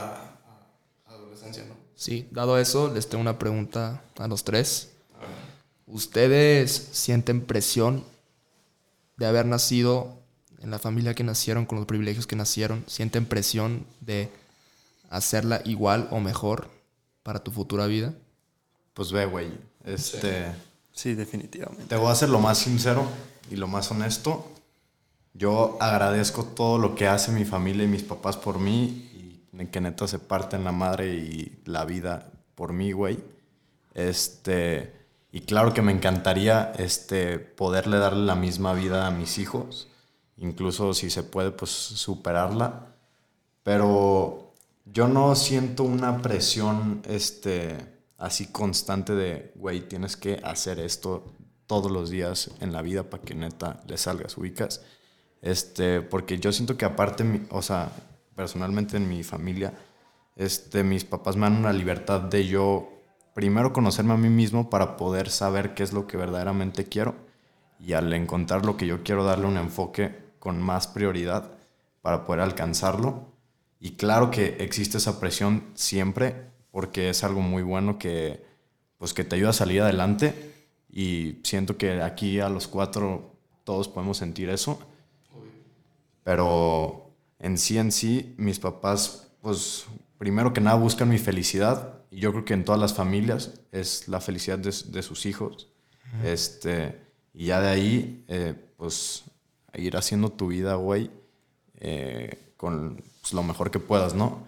a- 1.06 1.14
adolescencia, 1.14 1.64
¿no? 1.66 1.76
Sí, 1.96 2.28
dado 2.32 2.58
eso, 2.60 2.92
les 2.94 3.08
tengo 3.08 3.22
una 3.22 3.38
pregunta 3.40 4.02
a 4.18 4.28
los 4.28 4.44
tres. 4.44 4.90
¿Ustedes 5.88 6.72
sienten 6.92 7.46
presión 7.46 8.04
de 9.18 9.28
haber 9.28 9.46
nacido 9.46 10.18
en 10.60 10.72
la 10.72 10.80
familia 10.80 11.14
que 11.14 11.24
nacieron, 11.24 11.66
con 11.66 11.78
los 11.78 11.86
privilegios 11.88 12.26
que 12.26 12.36
nacieron? 12.36 12.84
¿Sienten 12.88 13.26
presión 13.28 13.86
de 14.02 14.30
hacerla 15.10 15.62
igual 15.66 16.08
o 16.12 16.20
mejor 16.20 16.70
para 17.24 17.44
tu 17.44 17.52
futura 17.52 17.88
vida? 17.88 18.14
Pues 18.94 19.12
ve, 19.12 19.26
güey. 19.26 19.52
Este. 19.84 20.54
Sí, 20.92 21.14
definitivamente. 21.14 21.86
Te 21.86 21.96
voy 21.98 22.12
a 22.12 22.16
ser 22.16 22.30
lo 22.30 22.40
más 22.40 22.58
sincero 22.58 23.06
y 23.52 23.56
lo 23.58 23.68
más 23.68 23.92
honesto. 23.92 24.52
Yo 25.34 25.78
agradezco 25.82 26.46
todo 26.46 26.78
lo 26.78 26.96
que 26.96 27.08
hace 27.08 27.32
mi 27.32 27.44
familia 27.44 27.84
y 27.84 27.88
mis 27.88 28.04
papás 28.04 28.38
por 28.38 28.60
mí 28.60 29.12
y 29.52 29.66
que 29.68 29.82
neta 29.82 30.08
se 30.08 30.20
parten 30.20 30.64
la 30.64 30.72
madre 30.72 31.14
y 31.16 31.62
la 31.66 31.84
vida 31.86 32.32
por 32.56 32.74
mí, 32.74 32.92
güey. 32.92 33.20
Este, 33.94 34.94
y 35.32 35.42
claro 35.42 35.74
que 35.74 35.82
me 35.82 35.92
encantaría 35.92 36.72
este, 36.78 37.40
poderle 37.40 37.98
darle 37.98 38.26
la 38.26 38.36
misma 38.36 38.74
vida 38.74 39.08
a 39.08 39.12
mis 39.12 39.38
hijos, 39.38 39.90
incluso 40.38 40.94
si 40.94 41.10
se 41.10 41.24
puede, 41.24 41.52
pues 41.52 41.72
superarla. 41.72 42.88
Pero 43.64 44.45
yo 44.96 45.08
no 45.10 45.36
siento 45.36 45.84
una 45.84 46.22
presión 46.22 47.02
este, 47.06 47.78
así 48.18 48.48
constante 48.48 49.14
de, 49.14 49.52
güey, 49.56 49.88
tienes 49.90 50.16
que 50.18 50.40
hacer 50.44 50.80
esto 50.80 51.34
todos 51.68 51.92
los 51.92 52.10
días 52.10 52.52
en 52.62 52.72
la 52.74 52.82
vida 52.82 53.04
para 53.10 53.24
que 53.24 53.36
neta 53.36 53.82
le 53.88 53.98
salgas, 53.98 54.38
ubicas. 54.38 54.84
Este, 55.42 56.02
porque 56.02 56.40
yo 56.40 56.52
siento 56.54 56.78
que 56.78 56.86
aparte, 56.86 57.24
mi- 57.26 57.46
o 57.52 57.62
sea, 57.62 57.92
personalmente 58.36 58.98
en 58.98 59.10
mi 59.10 59.24
familia, 59.24 59.74
este, 60.38 60.84
mis 60.84 61.04
papás 61.06 61.36
me 61.36 61.44
dan 61.44 61.58
una 61.58 61.74
libertad 61.74 62.22
de 62.22 62.48
yo 62.48 62.90
primero 63.34 63.74
conocerme 63.74 64.14
a 64.14 64.18
mí 64.18 64.30
mismo 64.30 64.70
para 64.70 64.98
poder 64.98 65.30
saber 65.30 65.74
qué 65.76 65.84
es 65.84 65.94
lo 65.94 66.08
que 66.08 66.18
verdaderamente 66.18 66.86
quiero 66.88 67.16
y 67.80 67.94
al 67.94 68.14
encontrar 68.14 68.66
lo 68.66 68.78
que 68.78 68.88
yo 68.88 69.04
quiero 69.04 69.26
darle 69.26 69.48
un 69.48 69.58
enfoque 69.58 70.16
con 70.40 70.62
más 70.62 70.88
prioridad 70.88 71.52
para 72.02 72.26
poder 72.26 72.42
alcanzarlo. 72.42 73.35
Y 73.86 73.92
claro 73.92 74.32
que 74.32 74.58
existe 74.62 74.98
esa 74.98 75.20
presión 75.20 75.64
siempre 75.76 76.50
porque 76.72 77.12
es 77.12 77.24
algo 77.24 77.42
muy 77.42 77.62
bueno 77.62 78.00
que 78.00 78.44
pues 78.98 79.14
que 79.14 79.24
te 79.24 79.36
ayuda 79.36 79.52
a 79.52 79.54
salir 79.54 79.84
adelante 79.84 80.34
y 80.90 81.38
siento 81.44 81.78
que 81.78 82.02
aquí 82.02 82.40
a 82.40 82.50
los 82.50 82.68
cuatro 82.68 83.36
todos 83.64 83.88
podemos 83.88 84.18
sentir 84.18 84.50
eso. 84.50 84.80
Pero 86.24 87.12
en 87.38 87.60
sí 87.60 87.78
en 87.78 87.92
sí 87.92 88.34
mis 88.38 88.58
papás 88.58 89.28
pues 89.44 89.86
primero 90.18 90.52
que 90.52 90.62
nada 90.62 90.78
buscan 90.78 91.08
mi 91.08 91.20
felicidad 91.20 92.00
y 92.10 92.22
yo 92.22 92.32
creo 92.32 92.44
que 92.44 92.56
en 92.56 92.66
todas 92.66 92.82
las 92.82 92.96
familias 92.96 93.60
es 93.72 94.08
la 94.08 94.20
felicidad 94.20 94.58
de, 94.58 94.74
de 94.88 95.04
sus 95.04 95.28
hijos. 95.28 95.68
Este, 96.24 97.02
y 97.36 97.46
ya 97.48 97.62
de 97.62 97.68
ahí, 97.68 98.26
eh, 98.30 98.56
pues, 98.78 99.26
ir 99.76 99.96
haciendo 99.96 100.32
tu 100.32 100.48
vida, 100.48 100.74
güey, 100.74 101.12
eh, 101.82 102.45
con 102.58 103.04
pues, 103.22 103.34
lo 103.34 103.44
mejor 103.44 103.72
que 103.72 103.80
puedas, 103.80 104.14
¿no? 104.14 104.46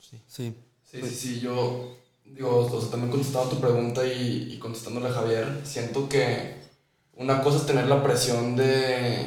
Sí. 0.00 0.20
Sí, 0.26 0.54
sí, 0.84 1.02
sí, 1.02 1.40
yo 1.40 1.96
digo, 2.24 2.66
o 2.66 2.80
sea, 2.80 2.90
también 2.90 3.10
contestando 3.10 3.50
tu 3.50 3.60
pregunta 3.60 4.04
y, 4.06 4.52
y 4.52 4.58
contestándole 4.58 5.08
a 5.08 5.12
Javier, 5.12 5.60
siento 5.64 6.08
que 6.08 6.56
una 7.14 7.42
cosa 7.42 7.58
es 7.58 7.66
tener 7.66 7.86
la 7.86 8.02
presión 8.02 8.56
de, 8.56 9.26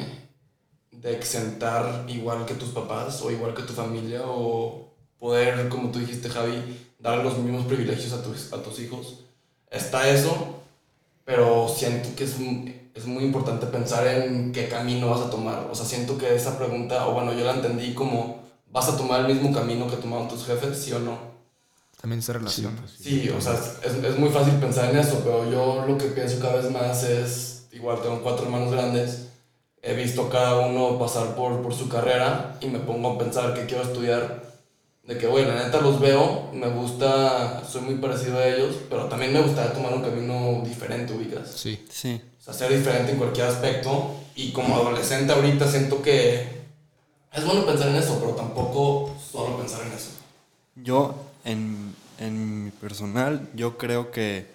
de 0.90 1.16
exentar 1.16 2.04
igual 2.08 2.44
que 2.46 2.54
tus 2.54 2.70
papás 2.70 3.22
o 3.22 3.30
igual 3.30 3.54
que 3.54 3.62
tu 3.62 3.72
familia 3.72 4.22
o 4.24 4.92
poder, 5.18 5.68
como 5.68 5.90
tú 5.90 5.98
dijiste 5.98 6.28
Javi, 6.28 6.56
dar 6.98 7.22
los 7.24 7.38
mismos 7.38 7.66
privilegios 7.66 8.12
a 8.12 8.22
tus, 8.22 8.52
a 8.52 8.62
tus 8.62 8.80
hijos. 8.80 9.24
Está 9.70 10.08
eso, 10.08 10.60
pero 11.24 11.68
siento 11.68 12.08
que 12.16 12.24
es, 12.24 12.36
es 12.94 13.06
muy 13.06 13.24
importante 13.24 13.66
pensar 13.66 14.06
en 14.06 14.52
qué 14.52 14.68
camino 14.68 15.10
vas 15.10 15.20
a 15.20 15.30
tomar. 15.30 15.68
O 15.70 15.74
sea, 15.74 15.84
siento 15.84 16.16
que 16.16 16.34
esa 16.34 16.56
pregunta, 16.56 17.08
o 17.08 17.14
bueno, 17.14 17.32
yo 17.32 17.44
la 17.44 17.54
entendí 17.54 17.92
como, 17.92 18.42
¿vas 18.70 18.88
a 18.88 18.96
tomar 18.96 19.20
el 19.20 19.34
mismo 19.34 19.52
camino 19.52 19.88
que 19.88 19.96
tomaron 19.96 20.28
tus 20.28 20.46
jefes, 20.46 20.78
sí 20.78 20.92
o 20.92 21.00
no? 21.00 21.18
También 22.00 22.22
se 22.22 22.32
relaciona. 22.32 22.82
Sí, 22.86 23.28
o 23.30 23.40
sea, 23.40 23.54
es, 23.54 23.94
es, 23.94 24.18
muy 24.18 24.28
fácil 24.28 24.54
pensar 24.54 24.90
en 24.90 24.98
eso, 24.98 25.20
pero 25.24 25.50
yo 25.50 25.84
lo 25.86 25.98
que 25.98 26.06
pienso 26.06 26.38
cada 26.38 26.56
vez 26.56 26.70
más 26.70 27.02
es, 27.02 27.66
igual 27.72 28.00
tengo 28.02 28.22
cuatro 28.22 28.44
hermanos 28.44 28.70
grandes, 28.70 29.28
he 29.82 29.94
visto 29.94 30.28
cada 30.28 30.66
uno 30.66 30.98
pasar 30.98 31.34
por, 31.34 31.62
por 31.62 31.74
su 31.74 31.88
carrera 31.88 32.58
y 32.60 32.66
me 32.66 32.78
pongo 32.78 33.12
a 33.12 33.18
pensar 33.18 33.54
que 33.54 33.66
quiero 33.66 33.82
estudiar 33.84 34.44
de 35.02 35.18
que, 35.18 35.26
güey, 35.26 35.44
la 35.44 35.64
neta 35.64 35.80
los 35.80 36.00
veo, 36.00 36.50
me 36.52 36.68
gusta, 36.68 37.62
soy 37.66 37.82
muy 37.82 37.96
parecido 37.96 38.38
a 38.38 38.46
ellos, 38.46 38.76
pero 38.88 39.06
también 39.06 39.32
me 39.32 39.40
gustaría 39.40 39.72
tomar 39.72 39.92
un 39.92 40.02
camino 40.02 40.62
diferente, 40.64 41.12
ubicas. 41.12 41.50
Sí. 41.50 41.84
Sí. 41.90 42.20
O 42.44 42.52
sea, 42.52 42.54
ser 42.54 42.76
diferente 42.76 43.12
en 43.12 43.18
cualquier 43.18 43.46
aspecto. 43.46 44.16
Y 44.36 44.52
como 44.52 44.76
adolescente 44.76 45.32
ahorita 45.32 45.66
siento 45.66 46.02
que 46.02 46.46
es 47.32 47.44
bueno 47.44 47.64
pensar 47.64 47.88
en 47.88 47.96
eso, 47.96 48.18
pero 48.20 48.34
tampoco 48.34 49.16
solo 49.18 49.56
pensar 49.56 49.86
en 49.86 49.92
eso. 49.92 50.10
Yo, 50.74 51.14
en, 51.44 51.94
en 52.18 52.64
mi 52.66 52.70
personal, 52.70 53.48
yo 53.54 53.78
creo 53.78 54.10
que, 54.10 54.46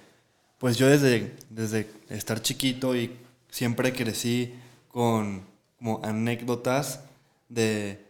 pues 0.60 0.77
yo 0.77 0.88
desde, 0.88 1.36
desde 1.50 1.89
estar 2.10 2.43
chiquito 2.43 2.96
y 2.96 3.17
siempre 3.50 3.91
crecí 3.91 4.53
con 4.89 5.48
como 5.79 6.01
anécdotas 6.03 7.00
de, 7.48 8.05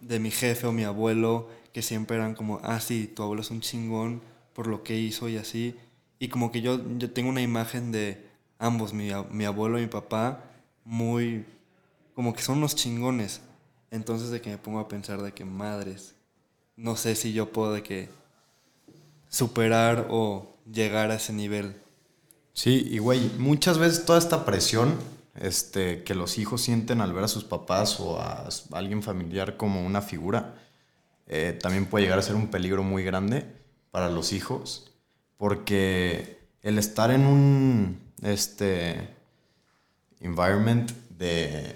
de 0.00 0.20
mi 0.20 0.30
jefe 0.30 0.66
o 0.66 0.72
mi 0.72 0.84
abuelo 0.84 1.48
que 1.72 1.80
siempre 1.82 2.18
eran 2.18 2.34
como, 2.34 2.60
ah, 2.62 2.80
sí, 2.80 3.06
tu 3.06 3.22
abuelo 3.22 3.40
es 3.42 3.50
un 3.50 3.62
chingón 3.62 4.20
por 4.52 4.66
lo 4.66 4.82
que 4.82 4.96
hizo 4.96 5.28
y 5.28 5.38
así. 5.38 5.74
Y 6.18 6.28
como 6.28 6.52
que 6.52 6.60
yo, 6.60 6.80
yo 6.98 7.10
tengo 7.10 7.30
una 7.30 7.40
imagen 7.40 7.92
de 7.92 8.27
ambos, 8.58 8.92
mi, 8.92 9.10
abuelo 9.10 9.78
y 9.78 9.82
mi 9.82 9.88
papá, 9.88 10.44
muy, 10.84 11.46
como 12.14 12.34
que 12.34 12.42
son 12.42 12.58
unos 12.58 12.74
chingones. 12.74 13.40
Entonces 13.90 14.30
de 14.30 14.40
que 14.40 14.50
me 14.50 14.58
pongo 14.58 14.80
a 14.80 14.88
pensar 14.88 15.22
de 15.22 15.32
que 15.32 15.44
madres, 15.44 16.14
no 16.76 16.96
sé 16.96 17.14
si 17.14 17.32
yo 17.32 17.52
puedo 17.52 17.72
de 17.72 17.82
que 17.82 18.08
superar 19.28 20.08
o 20.10 20.54
llegar 20.70 21.10
a 21.10 21.14
ese 21.14 21.32
nivel. 21.32 21.74
Sí, 22.52 22.86
y 22.90 22.98
güey, 22.98 23.30
muchas 23.38 23.78
veces 23.78 24.04
toda 24.04 24.18
esta 24.18 24.44
presión 24.44 24.94
este, 25.34 26.02
que 26.02 26.14
los 26.14 26.38
hijos 26.38 26.62
sienten 26.62 27.00
al 27.00 27.12
ver 27.12 27.24
a 27.24 27.28
sus 27.28 27.44
papás 27.44 28.00
o 28.00 28.20
a 28.20 28.48
alguien 28.72 29.02
familiar 29.02 29.56
como 29.56 29.84
una 29.84 30.02
figura, 30.02 30.54
eh, 31.26 31.56
también 31.60 31.86
puede 31.86 32.04
llegar 32.04 32.18
a 32.18 32.22
ser 32.22 32.34
un 32.34 32.48
peligro 32.48 32.82
muy 32.82 33.04
grande 33.04 33.46
para 33.90 34.10
los 34.10 34.32
hijos, 34.32 34.90
porque 35.36 36.38
el 36.62 36.78
estar 36.78 37.10
en 37.10 37.26
un 37.26 38.07
este, 38.22 39.08
environment 40.20 40.90
de... 41.10 41.74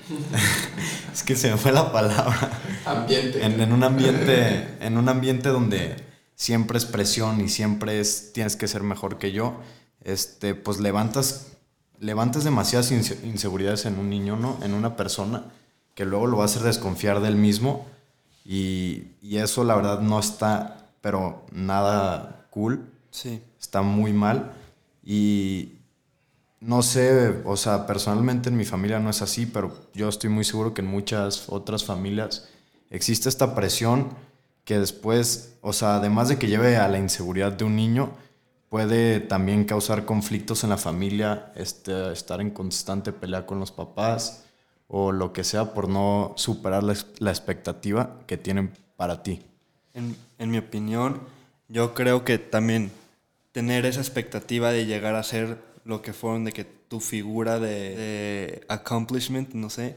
es 1.12 1.22
que 1.22 1.36
se 1.36 1.50
me 1.50 1.56
fue 1.56 1.72
la 1.72 1.92
palabra. 1.92 2.60
Ambiente. 2.84 3.44
En, 3.44 3.60
en, 3.60 3.72
un 3.72 3.84
ambiente, 3.84 4.76
en 4.80 4.98
un 4.98 5.08
ambiente 5.08 5.48
donde 5.48 5.96
siempre 6.34 6.78
es 6.78 6.84
presión 6.84 7.40
y 7.40 7.48
siempre 7.48 8.00
es 8.00 8.32
tienes 8.32 8.56
que 8.56 8.68
ser 8.68 8.82
mejor 8.82 9.18
que 9.18 9.32
yo, 9.32 9.60
este, 10.02 10.54
pues 10.54 10.80
levantas, 10.80 11.52
levantas 12.00 12.44
demasiadas 12.44 12.90
inseguridades 12.90 13.86
en 13.86 13.98
un 13.98 14.10
niño, 14.10 14.36
¿no? 14.36 14.58
En 14.62 14.74
una 14.74 14.96
persona 14.96 15.44
que 15.94 16.04
luego 16.04 16.26
lo 16.26 16.38
va 16.38 16.44
a 16.44 16.46
hacer 16.46 16.62
desconfiar 16.62 17.20
del 17.20 17.36
mismo 17.36 17.86
y, 18.44 19.04
y, 19.20 19.36
eso 19.36 19.62
la 19.62 19.76
verdad 19.76 20.00
no 20.00 20.18
está, 20.18 20.88
pero 21.00 21.46
nada 21.52 22.46
cool. 22.50 22.90
Sí. 23.12 23.40
Está 23.60 23.82
muy 23.82 24.12
mal. 24.12 24.52
Y 25.04 25.74
no 26.62 26.82
sé, 26.82 27.42
o 27.44 27.56
sea, 27.56 27.86
personalmente 27.86 28.48
en 28.48 28.56
mi 28.56 28.64
familia 28.64 29.00
no 29.00 29.10
es 29.10 29.20
así, 29.20 29.46
pero 29.46 29.76
yo 29.94 30.08
estoy 30.08 30.30
muy 30.30 30.44
seguro 30.44 30.72
que 30.72 30.80
en 30.80 30.86
muchas 30.86 31.48
otras 31.48 31.84
familias 31.84 32.48
existe 32.88 33.28
esta 33.28 33.56
presión 33.56 34.10
que 34.64 34.78
después, 34.78 35.56
o 35.60 35.72
sea, 35.72 35.96
además 35.96 36.28
de 36.28 36.38
que 36.38 36.46
lleve 36.46 36.76
a 36.76 36.86
la 36.86 36.98
inseguridad 36.98 37.52
de 37.52 37.64
un 37.64 37.74
niño, 37.74 38.12
puede 38.68 39.18
también 39.18 39.64
causar 39.64 40.04
conflictos 40.04 40.62
en 40.62 40.70
la 40.70 40.76
familia, 40.76 41.52
este, 41.56 42.12
estar 42.12 42.40
en 42.40 42.50
constante 42.50 43.12
pelea 43.12 43.44
con 43.44 43.58
los 43.58 43.72
papás 43.72 44.44
o 44.86 45.10
lo 45.10 45.32
que 45.32 45.42
sea 45.42 45.74
por 45.74 45.88
no 45.88 46.32
superar 46.36 46.84
la, 46.84 46.94
la 47.18 47.30
expectativa 47.30 48.20
que 48.28 48.36
tienen 48.36 48.72
para 48.96 49.24
ti. 49.24 49.44
En, 49.94 50.16
en, 50.38 50.50
mi 50.52 50.58
opinión, 50.58 51.20
yo 51.68 51.92
creo 51.92 52.24
que 52.24 52.38
también 52.38 52.92
tener 53.50 53.84
esa 53.84 54.00
expectativa 54.00 54.70
de 54.70 54.86
llegar 54.86 55.16
a 55.16 55.24
ser 55.24 55.71
lo 55.84 56.02
que 56.02 56.12
fueron, 56.12 56.44
de 56.44 56.52
que 56.52 56.64
tu 56.64 57.00
figura 57.00 57.58
de, 57.58 58.64
accomplishment, 58.68 59.54
no 59.54 59.70
sé, 59.70 59.96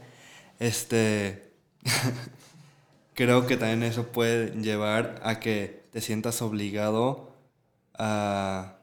este, 0.58 1.50
creo 3.14 3.46
que 3.46 3.56
también 3.56 3.82
eso 3.82 4.08
puede 4.08 4.50
llevar 4.60 5.20
a 5.22 5.40
que 5.40 5.84
te 5.92 6.00
sientas 6.00 6.42
obligado 6.42 7.32
a, 7.94 8.78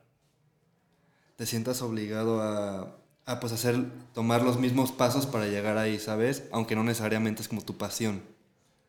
te 1.35 1.45
sientas 1.45 1.81
obligado 1.81 2.41
a 2.41 2.97
a 3.25 3.39
pues 3.39 3.53
hacer, 3.53 3.85
tomar 4.13 4.41
los 4.41 4.59
mismos 4.59 4.91
pasos 4.91 5.25
para 5.25 5.47
llegar 5.47 5.77
ahí, 5.77 5.99
¿sabes? 5.99 6.43
Aunque 6.51 6.75
no 6.75 6.83
necesariamente 6.83 7.41
es 7.41 7.47
como 7.47 7.61
tu 7.61 7.77
pasión. 7.77 8.21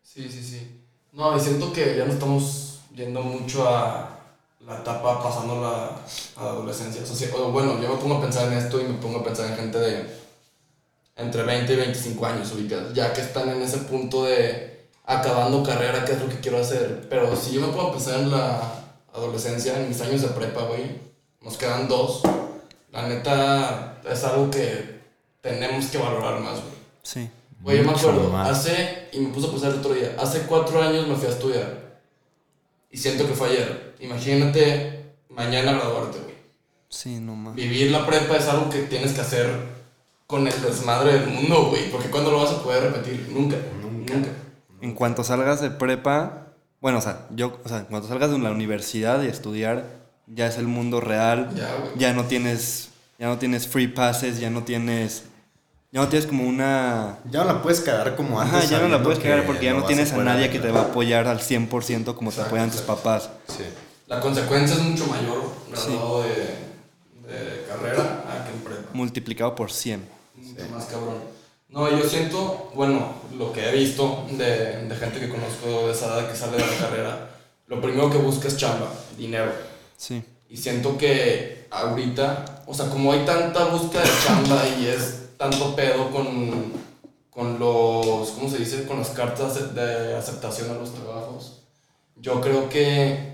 Sí, 0.02 0.28
sí, 0.28 0.42
sí. 0.42 0.80
No, 1.12 1.36
y 1.36 1.40
siento 1.40 1.72
que 1.72 1.96
ya 1.96 2.04
no 2.04 2.12
estamos 2.12 2.80
yendo 2.94 3.22
mucho 3.22 3.68
a 3.68 4.13
la 4.66 4.78
etapa 4.78 5.22
pasando 5.22 5.60
la, 5.60 5.96
a 6.36 6.44
la 6.44 6.50
adolescencia. 6.50 7.02
O 7.02 7.06
sea, 7.06 7.28
o 7.36 7.50
bueno, 7.50 7.80
yo 7.80 7.88
me 7.88 7.96
pongo 7.96 8.16
a 8.16 8.20
pensar 8.20 8.50
en 8.50 8.58
esto 8.58 8.80
y 8.80 8.84
me 8.84 8.94
pongo 8.94 9.18
a 9.18 9.24
pensar 9.24 9.50
en 9.50 9.56
gente 9.56 9.78
de 9.78 10.24
entre 11.16 11.42
20 11.42 11.72
y 11.72 11.76
25 11.76 12.26
años 12.26 12.52
ubicados, 12.52 12.92
ya 12.94 13.12
que 13.12 13.20
están 13.20 13.48
en 13.48 13.62
ese 13.62 13.78
punto 13.78 14.24
de 14.24 14.88
acabando 15.04 15.62
carrera, 15.62 16.04
qué 16.04 16.12
es 16.12 16.20
lo 16.20 16.28
que 16.28 16.40
quiero 16.40 16.58
hacer. 16.58 17.06
Pero 17.08 17.36
si 17.36 17.52
yo 17.52 17.60
me 17.60 17.68
pongo 17.68 17.88
a 17.88 17.92
pensar 17.92 18.20
en 18.20 18.30
la 18.30 18.60
adolescencia, 19.12 19.78
en 19.78 19.88
mis 19.88 20.00
años 20.00 20.22
de 20.22 20.28
prepa, 20.28 20.62
güey, 20.62 20.98
nos 21.40 21.56
quedan 21.56 21.88
dos 21.88 22.22
la 22.94 23.08
neta 23.08 23.98
es 24.08 24.22
algo 24.22 24.48
que 24.50 25.00
tenemos 25.40 25.86
que 25.86 25.98
valorar 25.98 26.38
más, 26.40 26.60
güey. 26.60 26.74
Sí. 27.02 27.28
Güey, 27.60 27.78
yo 27.78 27.84
me 27.84 27.90
acuerdo, 27.90 28.36
hace, 28.36 29.08
y 29.12 29.18
me 29.18 29.32
puse 29.32 29.48
a 29.48 29.50
pensar 29.50 29.72
el 29.72 29.78
otro 29.80 29.94
día, 29.94 30.14
hace 30.16 30.42
cuatro 30.42 30.80
años 30.80 31.08
me 31.08 31.16
fui 31.16 31.26
a 31.26 31.30
estudiar. 31.30 31.98
Y 32.90 32.96
siento 32.96 33.26
que 33.26 33.34
fue 33.34 33.48
ayer. 33.48 33.93
Imagínate 34.04 35.14
mañana 35.30 35.72
graduarte, 35.72 36.18
güey. 36.18 36.34
Sí, 36.88 37.18
no 37.20 37.34
más. 37.34 37.54
Vivir 37.54 37.90
la 37.90 38.06
prepa 38.06 38.36
es 38.36 38.46
algo 38.48 38.70
que 38.70 38.82
tienes 38.82 39.12
que 39.12 39.20
hacer 39.20 39.50
con 40.26 40.46
el 40.46 40.62
desmadre 40.62 41.18
del 41.18 41.28
mundo, 41.28 41.66
güey. 41.70 41.90
Porque 41.90 42.10
cuando 42.10 42.30
lo 42.30 42.42
vas 42.42 42.52
a 42.52 42.62
poder 42.62 42.84
repetir? 42.84 43.28
Nunca, 43.30 43.56
nunca. 43.82 44.14
nunca. 44.14 44.28
En 44.80 44.94
cuanto 44.94 45.24
salgas 45.24 45.60
de 45.60 45.70
prepa, 45.70 46.48
bueno, 46.80 46.98
o 46.98 47.00
sea, 47.00 47.26
yo, 47.30 47.58
o 47.64 47.68
sea, 47.68 47.78
en 47.78 47.86
cuanto 47.86 48.08
salgas 48.08 48.30
de 48.30 48.38
la 48.38 48.50
universidad 48.50 49.22
y 49.22 49.26
estudiar, 49.26 49.86
ya 50.26 50.46
es 50.46 50.58
el 50.58 50.66
mundo 50.66 51.00
real. 51.00 51.50
Ya, 51.54 51.74
güey. 51.76 51.92
Ya 51.96 52.12
no 52.12 52.24
tienes, 52.24 52.90
ya 53.18 53.26
no 53.26 53.38
tienes 53.38 53.66
free 53.66 53.88
passes, 53.88 54.38
ya 54.38 54.50
no 54.50 54.64
tienes, 54.64 55.24
ya 55.90 56.00
no 56.00 56.08
tienes 56.08 56.26
como 56.26 56.44
una... 56.44 57.18
Ya 57.30 57.40
no 57.40 57.46
la 57.46 57.62
puedes 57.62 57.80
cagar 57.80 58.16
como 58.16 58.40
antes. 58.40 58.64
Ajá, 58.64 58.70
ya 58.70 58.80
no 58.80 58.88
la 58.88 59.02
puedes 59.02 59.18
cagar 59.18 59.46
porque 59.46 59.64
ya 59.64 59.74
no 59.74 59.84
tienes 59.84 60.12
a, 60.12 60.16
a 60.16 60.24
nadie 60.24 60.50
que 60.50 60.58
te 60.58 60.70
va 60.70 60.80
a 60.80 60.84
apoyar 60.84 61.26
al 61.26 61.40
100% 61.40 62.14
como 62.14 62.30
exacto, 62.30 62.34
te 62.34 62.40
apoyan 62.42 62.70
tus 62.70 62.82
papás. 62.82 63.30
Sí. 63.48 63.64
La 64.06 64.20
consecuencia 64.20 64.76
es 64.76 64.82
mucho 64.82 65.06
mayor 65.06 65.42
graduado 65.70 66.22
sí. 66.22 66.28
de, 66.28 67.34
de, 67.34 67.66
carrera 67.66 68.24
a 68.28 68.44
que 68.44 68.52
en 68.52 68.60
prepa. 68.60 68.90
Multiplicado 68.92 69.54
por 69.54 69.72
100. 69.72 70.06
Mucho 70.34 70.62
sí. 70.62 70.68
más 70.70 70.84
cabrón. 70.86 71.34
No, 71.70 71.90
yo 71.90 72.08
siento, 72.08 72.70
bueno, 72.74 73.14
lo 73.36 73.52
que 73.52 73.68
he 73.68 73.72
visto 73.72 74.26
de, 74.30 74.86
de 74.86 74.96
gente 74.96 75.18
que 75.18 75.28
conozco 75.28 75.86
de 75.86 75.92
esa 75.92 76.06
edad 76.06 76.30
que 76.30 76.36
sale 76.36 76.58
de 76.58 76.66
la 76.66 76.78
carrera, 76.78 77.30
lo 77.66 77.80
primero 77.80 78.10
que 78.10 78.18
busca 78.18 78.48
es 78.48 78.56
chamba, 78.56 78.92
dinero. 79.16 79.50
Sí. 79.96 80.22
Y 80.48 80.56
siento 80.56 80.98
que 80.98 81.66
ahorita, 81.70 82.62
o 82.66 82.74
sea, 82.74 82.90
como 82.90 83.12
hay 83.12 83.24
tanta 83.24 83.64
búsqueda 83.64 84.02
de 84.02 84.10
chamba 84.24 84.62
y 84.78 84.86
es 84.86 85.30
tanto 85.38 85.74
pedo 85.74 86.10
con, 86.10 86.72
con 87.30 87.58
los, 87.58 88.28
¿cómo 88.30 88.48
se 88.48 88.58
dice? 88.58 88.86
Con 88.86 88.98
las 88.98 89.08
cartas 89.10 89.74
de 89.74 90.14
aceptación 90.14 90.70
a 90.70 90.74
los 90.74 90.94
trabajos, 90.94 91.62
yo 92.16 92.40
creo 92.40 92.68
que 92.68 93.33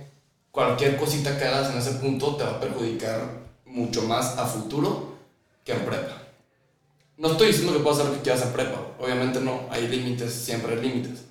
cualquier 0.50 0.96
cosita 0.96 1.38
que 1.38 1.44
hagas 1.44 1.72
en 1.72 1.78
ese 1.78 1.92
punto 1.92 2.36
te 2.36 2.44
va 2.44 2.50
a 2.52 2.60
perjudicar 2.60 3.40
mucho 3.64 4.02
más 4.02 4.38
a 4.38 4.46
futuro 4.46 5.14
que 5.64 5.72
en 5.72 5.84
prepa. 5.84 6.22
No 7.16 7.32
estoy 7.32 7.48
diciendo 7.48 7.72
que 7.72 7.80
puedas 7.80 7.98
hacer 7.98 8.10
lo 8.10 8.16
que 8.16 8.22
quieras 8.22 8.42
en 8.42 8.52
prepa, 8.52 8.80
obviamente 8.98 9.40
no, 9.40 9.66
hay 9.70 9.88
límites, 9.88 10.32
siempre 10.32 10.74
hay 10.74 10.80
límites. 10.80 11.24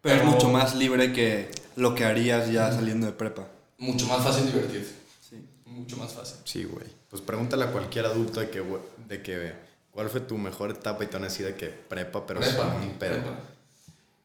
Pero, 0.00 0.16
pero 0.16 0.28
es 0.28 0.34
mucho 0.34 0.48
más 0.48 0.74
libre 0.74 1.12
que 1.12 1.50
lo 1.76 1.94
que 1.94 2.04
harías 2.04 2.50
ya 2.50 2.72
saliendo 2.72 3.06
de 3.06 3.12
prepa 3.12 3.48
mucho 3.78 4.06
más 4.06 4.22
fácil 4.22 4.46
divertirse. 4.46 4.92
Sí. 5.20 5.48
Mucho 5.64 5.96
más 5.96 6.12
fácil. 6.12 6.36
Sí, 6.44 6.64
güey. 6.64 6.86
Pues 7.08 7.22
pregúntale 7.22 7.64
a 7.64 7.72
cualquier 7.72 8.06
adulto 8.06 8.40
de 8.40 8.50
que, 8.50 8.62
de 9.08 9.22
que 9.22 9.52
cuál 9.90 10.10
fue 10.10 10.20
tu 10.20 10.36
mejor 10.36 10.70
etapa 10.70 11.04
y 11.04 11.06
te 11.06 11.14
van 11.14 11.22
a 11.22 11.28
decir 11.28 11.46
de 11.46 11.54
que 11.54 11.68
prepa, 11.68 12.26
pero 12.26 12.40
prepa, 12.40 12.76
un. 12.76 12.98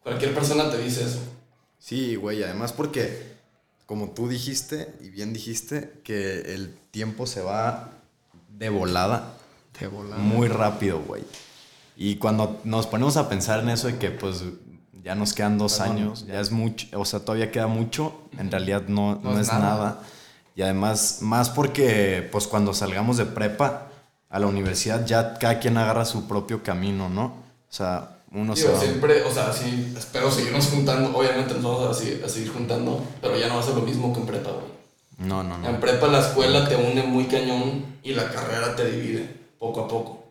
Cualquier 0.02 0.34
persona 0.34 0.70
te 0.70 0.80
dice 0.80 1.06
eso. 1.06 1.20
Sí, 1.80 2.16
güey. 2.16 2.44
Además 2.44 2.74
porque 2.74 3.34
como 3.86 4.10
tú 4.10 4.28
dijiste 4.28 4.94
y 5.02 5.10
bien 5.10 5.34
dijiste, 5.34 6.02
que 6.04 6.54
el 6.54 6.76
tiempo 6.92 7.28
se 7.28 7.42
va 7.42 7.92
de 8.50 8.70
volada. 8.70 9.34
De 9.80 9.88
volada. 9.88 10.22
Muy 10.22 10.48
rápido, 10.48 11.02
güey. 11.02 11.24
Y 11.96 12.16
cuando 12.16 12.60
nos 12.64 12.88
ponemos 12.88 13.18
a 13.18 13.30
pensar 13.30 13.60
en 13.60 13.70
eso 13.70 13.88
de 13.88 13.98
que 13.98 14.10
pues 14.10 14.44
ya 15.04 15.16
nos 15.16 15.34
quedan 15.34 15.58
dos 15.58 15.80
años, 15.80 16.26
ya 16.26 16.40
es 16.40 16.52
mucho, 16.52 16.88
o 17.00 17.06
sea, 17.06 17.20
todavía 17.20 17.52
queda 17.52 17.68
mucho, 17.68 18.22
en 18.38 18.50
realidad 18.50 18.84
no, 18.88 19.20
no, 19.22 19.40
es, 19.40 19.48
nada. 19.48 20.00
Y 20.56 20.62
además, 20.62 21.20
más 21.22 21.50
porque 21.50 22.28
pues 22.32 22.48
cuando 22.48 22.74
salgamos 22.74 23.18
de 23.18 23.26
prepa 23.26 23.90
a 24.30 24.40
la 24.40 24.48
universidad 24.48 25.06
ya 25.06 25.38
cada 25.38 25.60
quien 25.60 25.78
agarra 25.78 26.06
su 26.06 26.28
propio 26.28 26.64
camino, 26.64 27.10
¿no? 27.10 27.26
O 27.26 27.76
sea, 27.76 28.18
uno 28.34 28.56
se 28.56 28.64
Digo, 28.64 28.74
va... 28.74 28.80
siempre, 28.80 29.24
o 29.24 29.32
sea, 29.32 29.54
sí, 29.54 29.94
espero 29.96 30.32
seguirnos 30.32 30.68
juntando. 30.68 31.16
Obviamente 31.16 31.54
nos 31.54 31.64
vamos 31.64 31.98
a 31.98 32.00
seguir, 32.00 32.24
a 32.26 32.30
seguir 32.30 32.52
juntando, 32.52 33.04
pero 33.22 33.38
ya 33.38 33.48
no 33.48 33.56
va 33.56 33.62
a 33.62 33.64
ser 33.64 33.76
lo 33.76 33.82
mismo 33.82 34.12
que 34.14 34.20
en 34.22 34.26
prepa, 34.26 34.52
güey. 34.52 34.74
No, 35.20 35.44
no, 35.44 35.58
no. 35.58 35.70
En 35.70 35.80
prepa 35.80 36.08
la 36.08 36.20
escuela 36.20 36.68
te 36.68 36.76
une 36.76 37.04
muy 37.04 37.26
cañón 37.26 37.86
y 38.02 38.14
la 38.14 38.32
carrera 38.32 38.76
te 38.76 38.90
divide 38.90 39.30
poco 39.60 39.82
a 39.82 39.88
poco. 39.88 40.24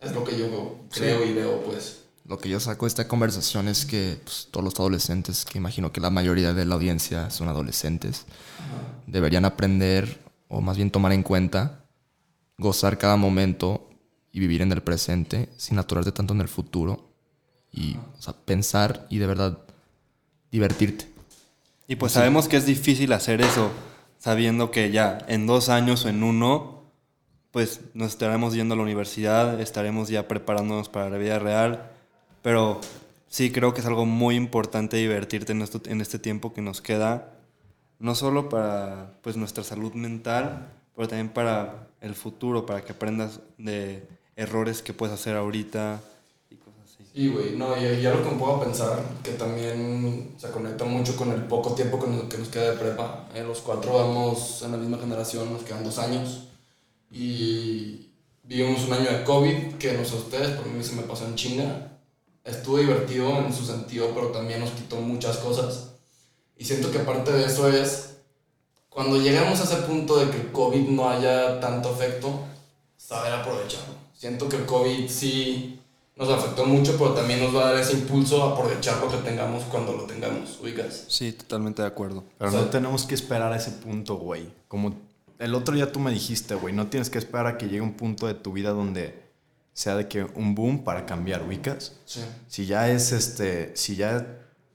Es 0.00 0.12
lo 0.12 0.24
que 0.24 0.38
yo 0.38 0.78
creo 0.90 1.24
y 1.24 1.32
veo, 1.32 1.62
pues. 1.62 2.02
Lo 2.26 2.38
que 2.38 2.48
yo 2.48 2.58
saco 2.58 2.86
de 2.86 2.88
esta 2.88 3.06
conversación 3.06 3.68
es 3.68 3.86
que 3.86 4.18
pues, 4.24 4.48
todos 4.50 4.64
los 4.64 4.74
adolescentes, 4.74 5.44
que 5.44 5.58
imagino 5.58 5.92
que 5.92 6.00
la 6.00 6.10
mayoría 6.10 6.52
de 6.52 6.64
la 6.64 6.74
audiencia 6.74 7.30
son 7.30 7.48
adolescentes, 7.48 8.26
deberían 9.06 9.44
aprender, 9.44 10.20
o 10.48 10.60
más 10.60 10.76
bien 10.76 10.90
tomar 10.90 11.12
en 11.12 11.22
cuenta, 11.22 11.84
gozar 12.58 12.98
cada 12.98 13.16
momento 13.16 13.88
y 14.32 14.40
vivir 14.40 14.62
en 14.62 14.72
el 14.72 14.82
presente 14.82 15.48
sin 15.56 15.78
aturarte 15.78 16.10
tanto 16.10 16.34
en 16.34 16.40
el 16.40 16.48
futuro. 16.48 17.15
Y 17.76 17.96
o 17.96 18.20
sea, 18.20 18.34
pensar 18.34 19.06
y 19.08 19.18
de 19.18 19.26
verdad 19.28 19.58
divertirte. 20.50 21.06
Y 21.86 21.94
pues 21.94 22.12
sabemos 22.12 22.48
que 22.48 22.56
es 22.56 22.66
difícil 22.66 23.12
hacer 23.12 23.40
eso, 23.40 23.70
sabiendo 24.18 24.72
que 24.72 24.90
ya 24.90 25.18
en 25.28 25.46
dos 25.46 25.68
años 25.68 26.04
o 26.04 26.08
en 26.08 26.24
uno, 26.24 26.82
pues 27.52 27.80
nos 27.94 28.08
estaremos 28.08 28.54
yendo 28.54 28.74
a 28.74 28.76
la 28.76 28.82
universidad, 28.82 29.60
estaremos 29.60 30.08
ya 30.08 30.26
preparándonos 30.26 30.88
para 30.88 31.08
la 31.10 31.18
vida 31.18 31.38
real, 31.38 31.90
pero 32.42 32.80
sí 33.28 33.52
creo 33.52 33.72
que 33.72 33.80
es 33.80 33.86
algo 33.86 34.04
muy 34.04 34.34
importante 34.34 34.96
divertirte 34.96 35.52
en, 35.52 35.62
esto, 35.62 35.80
en 35.86 36.00
este 36.00 36.18
tiempo 36.18 36.52
que 36.52 36.62
nos 36.62 36.80
queda, 36.80 37.34
no 37.98 38.14
solo 38.14 38.48
para 38.48 39.12
pues 39.22 39.36
nuestra 39.36 39.62
salud 39.62 39.92
mental, 39.94 40.72
pero 40.96 41.08
también 41.08 41.28
para 41.28 41.88
el 42.00 42.14
futuro, 42.14 42.66
para 42.66 42.82
que 42.82 42.92
aprendas 42.92 43.40
de 43.58 44.08
errores 44.34 44.82
que 44.82 44.92
puedes 44.92 45.14
hacer 45.14 45.36
ahorita. 45.36 46.00
Sí, 47.16 47.28
güey, 47.28 47.56
no, 47.56 47.74
y, 47.78 47.82
y 47.82 48.04
algo 48.04 48.22
que 48.22 48.30
me 48.32 48.38
puedo 48.38 48.60
pensar, 48.60 49.02
que 49.22 49.30
también 49.30 50.34
se 50.36 50.50
conecta 50.50 50.84
mucho 50.84 51.16
con 51.16 51.32
el 51.32 51.44
poco 51.44 51.72
tiempo 51.72 51.98
que 51.98 52.08
nos, 52.08 52.24
que 52.24 52.36
nos 52.36 52.48
queda 52.48 52.72
de 52.72 52.76
prepa. 52.76 53.26
Eh, 53.34 53.42
los 53.42 53.60
cuatro 53.60 53.94
vamos 53.94 54.60
en 54.60 54.72
la 54.72 54.76
misma 54.76 54.98
generación, 54.98 55.50
nos 55.50 55.62
quedan 55.62 55.82
dos 55.82 55.98
años. 55.98 56.48
Y 57.10 58.10
vivimos 58.42 58.84
un 58.84 58.92
año 58.92 59.10
de 59.10 59.24
COVID, 59.24 59.76
que 59.78 59.94
no 59.94 60.04
sé 60.04 60.14
ustedes, 60.14 60.58
por 60.58 60.66
mí 60.66 60.84
se 60.84 60.94
me 60.94 61.04
pasó 61.04 61.24
en 61.24 61.36
China. 61.36 61.98
Estuvo 62.44 62.76
divertido 62.76 63.38
en 63.38 63.50
su 63.50 63.64
sentido, 63.64 64.10
pero 64.14 64.26
también 64.26 64.60
nos 64.60 64.72
quitó 64.72 64.96
muchas 64.96 65.38
cosas. 65.38 65.92
Y 66.58 66.66
siento 66.66 66.90
que 66.90 66.98
aparte 66.98 67.32
de 67.32 67.46
eso 67.46 67.70
es, 67.70 68.18
cuando 68.90 69.16
lleguemos 69.16 69.58
a 69.58 69.64
ese 69.64 69.76
punto 69.86 70.18
de 70.18 70.30
que 70.30 70.36
el 70.36 70.52
COVID 70.52 70.86
no 70.90 71.08
haya 71.08 71.60
tanto 71.60 71.94
efecto, 71.94 72.40
saber 72.98 73.32
aprovecharlo. 73.32 73.94
Siento 74.14 74.50
que 74.50 74.56
el 74.56 74.66
COVID 74.66 75.08
sí 75.08 75.80
nos 76.16 76.28
afectó 76.30 76.64
mucho, 76.64 76.96
pero 76.96 77.12
también 77.12 77.40
nos 77.40 77.54
va 77.54 77.68
a 77.68 77.72
dar 77.72 77.82
ese 77.82 77.92
impulso 77.92 78.42
a 78.42 78.52
aprovechar 78.54 78.98
lo 79.00 79.10
que 79.10 79.18
tengamos 79.18 79.64
cuando 79.64 79.92
lo 79.92 80.04
tengamos, 80.04 80.58
ubicas. 80.60 81.04
Sí, 81.08 81.32
totalmente 81.32 81.82
de 81.82 81.88
acuerdo. 81.88 82.24
Pero 82.38 82.48
O 82.50 82.52
sea- 82.52 82.62
no 82.62 82.68
tenemos 82.70 83.04
que 83.04 83.14
esperar 83.14 83.52
a 83.52 83.56
ese 83.56 83.70
punto, 83.72 84.16
güey. 84.16 84.48
Como 84.68 84.96
el 85.38 85.54
otro 85.54 85.74
día 85.74 85.92
tú 85.92 86.00
me 86.00 86.10
dijiste, 86.10 86.54
güey, 86.54 86.74
no 86.74 86.86
tienes 86.86 87.10
que 87.10 87.18
esperar 87.18 87.46
a 87.46 87.58
que 87.58 87.66
llegue 87.66 87.82
un 87.82 87.92
punto 87.94 88.26
de 88.26 88.34
tu 88.34 88.52
vida 88.52 88.70
donde 88.70 89.22
sea 89.74 89.94
de 89.94 90.08
que 90.08 90.24
un 90.24 90.54
boom 90.54 90.84
para 90.84 91.04
cambiar, 91.04 91.42
ubicas. 91.42 91.92
Sí. 92.06 92.20
Si 92.48 92.64
ya 92.64 92.88
es 92.88 93.12
este, 93.12 93.76
si 93.76 93.94
ya 93.96 94.26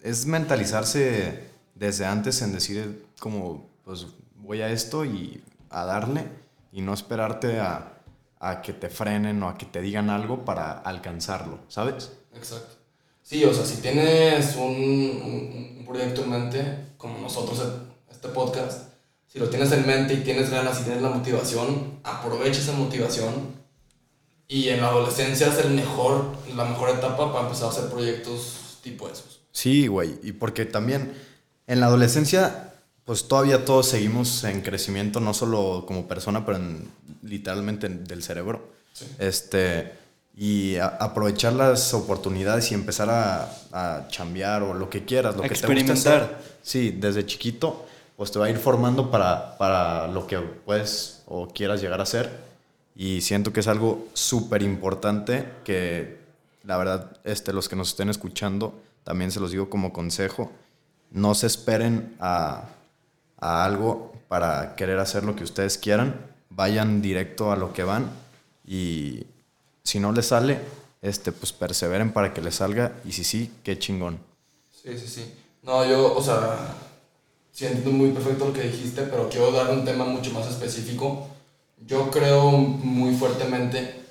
es 0.03 0.27
mentalizarse 0.27 1.49
desde 1.73 2.05
antes 2.05 2.43
en 2.43 2.53
decir 2.53 3.03
como, 3.19 3.67
pues 3.83 4.05
voy 4.35 4.61
a 4.61 4.69
esto 4.69 5.05
y 5.05 5.43
a 5.71 5.85
darle 5.85 6.25
y 6.71 6.81
no 6.81 6.93
esperarte 6.93 7.59
a, 7.59 7.90
a 8.43 8.61
que 8.61 8.73
te 8.73 8.89
frenen 8.89 9.41
o 9.43 9.47
a 9.49 9.57
que 9.57 9.65
te 9.67 9.81
digan 9.81 10.09
algo 10.09 10.43
para 10.43 10.71
alcanzarlo, 10.79 11.59
¿sabes? 11.67 12.11
Exacto. 12.35 12.75
Sí, 13.21 13.43
o 13.45 13.53
sea, 13.53 13.65
si 13.65 13.77
tienes 13.77 14.55
un, 14.55 14.63
un- 14.73 15.75
un 15.79 15.85
proyecto 15.85 16.23
en 16.23 16.29
mente, 16.29 16.77
como 16.97 17.19
nosotros 17.19 17.61
este 18.11 18.27
podcast, 18.29 18.89
si 19.27 19.39
lo 19.39 19.47
tienes 19.49 19.71
en 19.71 19.85
mente 19.85 20.13
y 20.15 20.17
tienes 20.21 20.49
ganas 20.49 20.81
y 20.81 20.83
tienes 20.83 21.01
la 21.01 21.09
motivación, 21.09 21.99
aprovecha 22.03 22.59
esa 22.59 22.73
motivación. 22.73 23.61
Y 24.47 24.67
en 24.69 24.81
la 24.81 24.87
adolescencia 24.89 25.47
es 25.47 25.57
el 25.59 25.71
mejor, 25.71 26.25
la 26.55 26.65
mejor 26.65 26.89
etapa 26.89 27.31
para 27.31 27.45
empezar 27.45 27.67
a 27.67 27.71
hacer 27.71 27.89
proyectos 27.89 28.79
tipo 28.83 29.07
esos. 29.07 29.39
Sí, 29.51 29.87
güey. 29.87 30.19
Y 30.23 30.33
porque 30.33 30.65
también 30.65 31.13
en 31.67 31.79
la 31.79 31.85
adolescencia, 31.85 32.70
pues 33.05 33.27
todavía 33.27 33.65
todos 33.65 33.87
seguimos 33.87 34.43
en 34.43 34.61
crecimiento, 34.61 35.19
no 35.19 35.33
solo 35.33 35.85
como 35.87 36.07
persona, 36.07 36.45
pero 36.45 36.57
en- 36.57 36.89
literalmente 37.23 37.87
en- 37.87 38.03
del 38.05 38.23
cerebro. 38.23 38.69
Sí. 38.93 39.05
Este, 39.19 39.93
y 40.37 40.75
a- 40.77 40.87
aprovechar 40.99 41.53
las 41.53 41.93
oportunidades 41.93 42.71
y 42.71 42.73
empezar 42.75 43.09
a, 43.09 43.51
a 43.71 44.07
chambear 44.09 44.63
o 44.63 44.73
lo 44.73 44.89
que 44.89 45.03
quieras, 45.05 45.35
lo 45.35 45.41
que 45.41 45.49
te 45.49 45.53
Experimentar. 45.55 46.23
hacer. 46.23 46.37
Sí, 46.61 46.91
desde 46.91 47.25
chiquito, 47.25 47.85
pues 48.15 48.31
te 48.31 48.39
va 48.39 48.45
a 48.45 48.49
ir 48.49 48.57
formando 48.57 49.09
para, 49.11 49.57
para 49.57 50.07
lo 50.07 50.27
que 50.27 50.37
puedes 50.39 51.23
o 51.25 51.47
quieras 51.47 51.81
llegar 51.81 51.99
a 52.01 52.05
ser. 52.05 52.29
Y 52.95 53.21
siento 53.21 53.51
que 53.51 53.61
es 53.61 53.67
algo 53.67 54.07
súper 54.13 54.61
importante 54.61 55.45
que, 55.63 56.19
la 56.63 56.77
verdad, 56.77 57.17
este, 57.23 57.51
los 57.51 57.67
que 57.67 57.75
nos 57.75 57.89
estén 57.89 58.09
escuchando, 58.09 58.73
también 59.03 59.31
se 59.31 59.39
los 59.39 59.51
digo 59.51 59.69
como 59.69 59.91
consejo, 59.91 60.51
no 61.09 61.33
se 61.33 61.47
esperen 61.47 62.15
a, 62.19 62.65
a 63.41 63.65
algo 63.65 64.13
para 64.29 64.75
querer 64.75 64.99
hacer 64.99 65.25
lo 65.25 65.35
que 65.35 65.43
ustedes 65.43 65.77
quieran, 65.77 66.15
vayan 66.49 67.01
directo 67.01 67.51
a 67.51 67.57
lo 67.57 67.73
que 67.73 67.83
van 67.83 68.09
y 68.65 69.25
si 69.83 69.99
no 69.99 70.11
les 70.11 70.27
sale, 70.27 70.59
este, 71.01 71.31
pues 71.31 71.51
perseveren 71.51 72.13
para 72.13 72.33
que 72.33 72.41
les 72.41 72.55
salga 72.55 72.93
y 73.03 73.11
si 73.11 73.23
sí, 73.23 73.51
qué 73.63 73.77
chingón. 73.77 74.19
Sí, 74.71 74.97
sí, 74.97 75.07
sí. 75.07 75.33
No, 75.63 75.85
yo, 75.85 76.15
o 76.15 76.23
sea, 76.23 76.75
sí 77.51 77.65
entiendo 77.65 77.91
muy 77.91 78.11
perfecto 78.11 78.47
lo 78.47 78.53
que 78.53 78.63
dijiste, 78.63 79.03
pero 79.03 79.29
quiero 79.29 79.51
dar 79.51 79.69
un 79.71 79.83
tema 79.83 80.05
mucho 80.05 80.31
más 80.31 80.47
específico. 80.47 81.27
Yo 81.85 82.09
creo 82.11 82.51
muy 82.51 83.15
fuertemente 83.15 84.01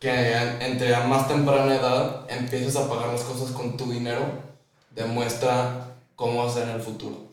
que 0.00 0.36
entre 0.60 0.94
a 0.94 1.06
más 1.06 1.28
temprana 1.28 1.74
edad 1.74 2.26
empieces 2.28 2.76
a 2.76 2.88
pagar 2.88 3.08
las 3.08 3.22
cosas 3.22 3.50
con 3.50 3.76
tu 3.76 3.90
dinero, 3.90 4.24
demuestra 4.94 5.94
cómo 6.16 6.44
vas 6.44 6.52
a 6.52 6.60
ser 6.60 6.68
en 6.68 6.76
el 6.76 6.82
futuro. 6.82 7.27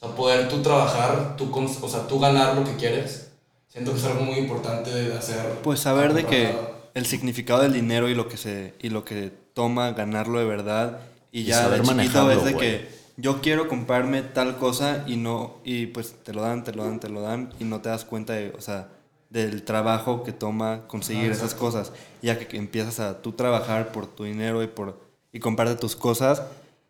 O 0.00 0.06
sea, 0.06 0.16
poder 0.16 0.48
tú 0.48 0.62
trabajar, 0.62 1.36
tú, 1.36 1.50
o 1.54 1.88
sea, 1.88 2.06
tú 2.08 2.18
ganar 2.18 2.56
lo 2.56 2.64
que 2.64 2.74
quieres, 2.76 3.30
siento 3.68 3.92
que 3.92 3.98
es 3.98 4.04
algo 4.04 4.22
muy 4.22 4.36
importante 4.38 4.90
de 4.90 5.16
hacer. 5.16 5.58
Pues 5.62 5.80
saber 5.80 6.14
de 6.14 6.24
que 6.24 6.54
el 6.94 7.06
significado 7.06 7.62
del 7.62 7.72
dinero 7.74 8.08
y 8.08 8.14
lo 8.14 8.28
que 8.28 8.36
se 8.36 8.74
y 8.80 8.88
lo 8.88 9.04
que 9.04 9.30
toma 9.52 9.92
ganarlo 9.92 10.38
de 10.38 10.46
verdad 10.46 11.00
y 11.32 11.40
Y 11.40 11.44
ya 11.44 11.62
saber 11.64 11.82
de 11.82 11.88
chiquito 11.88 12.30
es 12.30 12.44
de 12.44 12.52
güey. 12.54 12.70
que 12.70 12.88
yo 13.16 13.40
quiero 13.42 13.68
comprarme 13.68 14.22
tal 14.22 14.56
cosa 14.56 15.04
y 15.06 15.16
no 15.16 15.58
y 15.64 15.86
pues 15.86 16.14
te 16.24 16.32
lo 16.32 16.42
dan, 16.42 16.64
te 16.64 16.72
lo 16.72 16.84
dan, 16.84 16.98
te 16.98 17.08
lo 17.10 17.20
dan 17.20 17.52
y 17.60 17.64
no 17.64 17.80
te 17.80 17.90
das 17.90 18.04
cuenta 18.06 18.32
de, 18.32 18.54
o 18.56 18.60
sea, 18.62 18.88
del 19.28 19.62
trabajo 19.64 20.24
que 20.24 20.32
toma 20.32 20.86
conseguir 20.88 21.30
Ah, 21.30 21.34
esas 21.34 21.54
cosas, 21.54 21.92
ya 22.22 22.38
que, 22.38 22.46
que 22.46 22.56
empiezas 22.56 22.98
a 23.00 23.20
tú 23.22 23.32
trabajar 23.32 23.92
por 23.92 24.06
tu 24.06 24.24
dinero 24.24 24.62
y 24.62 24.66
por 24.66 24.98
y 25.32 25.38
comprarte 25.40 25.76
tus 25.76 25.94
cosas, 25.94 26.42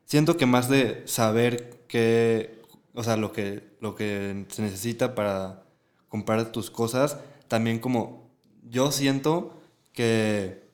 siento 0.06 0.36
que 0.36 0.46
más 0.46 0.68
de 0.68 1.02
saber 1.06 1.80
qué, 1.88 2.59
o 2.94 3.02
sea, 3.02 3.16
lo 3.16 3.32
que 3.32 3.76
lo 3.80 3.94
que 3.94 4.46
se 4.48 4.62
necesita 4.62 5.14
para 5.14 5.64
comprar 6.08 6.52
tus 6.52 6.70
cosas, 6.70 7.18
también 7.48 7.78
como 7.78 8.30
yo 8.68 8.92
siento 8.92 9.60
que 9.92 10.70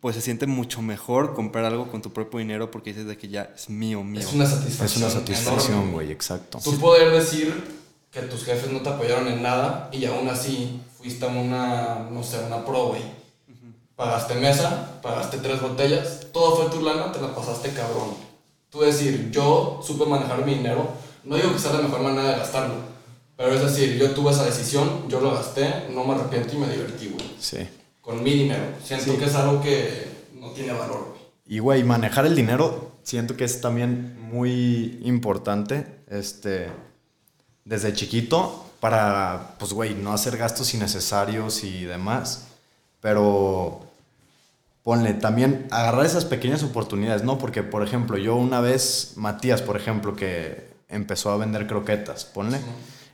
pues 0.00 0.14
se 0.14 0.22
siente 0.22 0.46
mucho 0.46 0.82
mejor 0.82 1.34
comprar 1.34 1.64
algo 1.64 1.90
con 1.90 2.02
tu 2.02 2.12
propio 2.12 2.38
dinero 2.38 2.70
porque 2.70 2.90
dices 2.90 3.06
de 3.06 3.16
que 3.16 3.28
ya 3.28 3.50
es 3.54 3.68
mío, 3.68 4.04
mío. 4.04 4.20
Es 4.20 4.32
una 4.32 4.46
satisfacción. 4.46 4.86
Es 4.86 4.96
una 4.96 5.20
satisfacción, 5.20 5.92
güey, 5.92 6.12
exacto. 6.12 6.60
Tú 6.62 6.78
poder 6.78 7.10
decir 7.10 7.76
que 8.10 8.22
tus 8.22 8.44
jefes 8.44 8.70
no 8.70 8.80
te 8.82 8.88
apoyaron 8.88 9.26
en 9.26 9.42
nada 9.42 9.90
y 9.92 10.04
aún 10.04 10.28
así 10.28 10.80
fuiste 10.96 11.24
a 11.24 11.28
una, 11.28 12.08
no 12.10 12.22
sé, 12.22 12.38
una 12.46 12.64
pro, 12.64 12.88
güey. 12.88 13.02
Pagaste 13.96 14.34
mesa, 14.34 15.00
pagaste 15.02 15.38
tres 15.38 15.60
botellas, 15.60 16.26
todo 16.32 16.56
fue 16.56 16.70
tu 16.70 16.84
lana, 16.84 17.10
te 17.12 17.20
la 17.20 17.34
pasaste 17.34 17.70
cabrón. 17.70 18.14
Tú 18.70 18.82
decir, 18.82 19.30
yo 19.30 19.80
supe 19.82 20.04
manejar 20.04 20.44
mi 20.44 20.54
dinero, 20.54 20.88
no 21.26 21.36
digo 21.36 21.52
que 21.52 21.58
sea 21.58 21.72
la 21.72 21.82
mejor 21.82 22.00
manera 22.00 22.30
de 22.30 22.38
gastarlo, 22.38 22.76
pero 23.36 23.52
es 23.52 23.60
decir, 23.60 23.98
yo 23.98 24.12
tuve 24.12 24.30
esa 24.32 24.46
decisión, 24.46 25.08
yo 25.08 25.20
lo 25.20 25.34
gasté, 25.34 25.88
no 25.90 26.04
me 26.04 26.14
arrepiento 26.14 26.54
y 26.54 26.58
me 26.58 26.68
divertí, 26.68 27.08
güey. 27.08 27.34
Sí. 27.38 27.68
Con 28.00 28.22
mi 28.22 28.32
dinero. 28.32 28.64
Siento 28.82 29.18
que 29.18 29.24
es 29.26 29.34
algo 29.34 29.60
que 29.60 30.06
no 30.34 30.50
tiene 30.52 30.72
valor, 30.72 31.08
güey. 31.10 31.26
Y, 31.48 31.58
güey, 31.58 31.84
manejar 31.84 32.26
el 32.26 32.34
dinero 32.34 32.92
siento 33.02 33.36
que 33.36 33.44
es 33.44 33.60
también 33.60 34.18
muy 34.30 35.00
importante. 35.04 35.86
Este, 36.08 36.68
desde 37.64 37.92
chiquito 37.92 38.70
para, 38.80 39.56
pues, 39.58 39.72
güey, 39.72 39.94
no 39.94 40.12
hacer 40.12 40.36
gastos 40.36 40.72
innecesarios 40.72 41.62
y 41.62 41.84
demás. 41.84 42.46
Pero 43.00 43.80
ponle 44.82 45.14
también 45.14 45.66
agarrar 45.70 46.06
esas 46.06 46.24
pequeñas 46.24 46.62
oportunidades, 46.62 47.22
¿no? 47.22 47.38
Porque, 47.38 47.62
por 47.62 47.82
ejemplo, 47.82 48.16
yo 48.16 48.36
una 48.36 48.60
vez, 48.60 49.12
Matías, 49.16 49.60
por 49.60 49.76
ejemplo, 49.76 50.16
que 50.16 50.75
empezó 50.88 51.30
a 51.30 51.36
vender 51.36 51.66
croquetas, 51.66 52.24
ponle, 52.24 52.58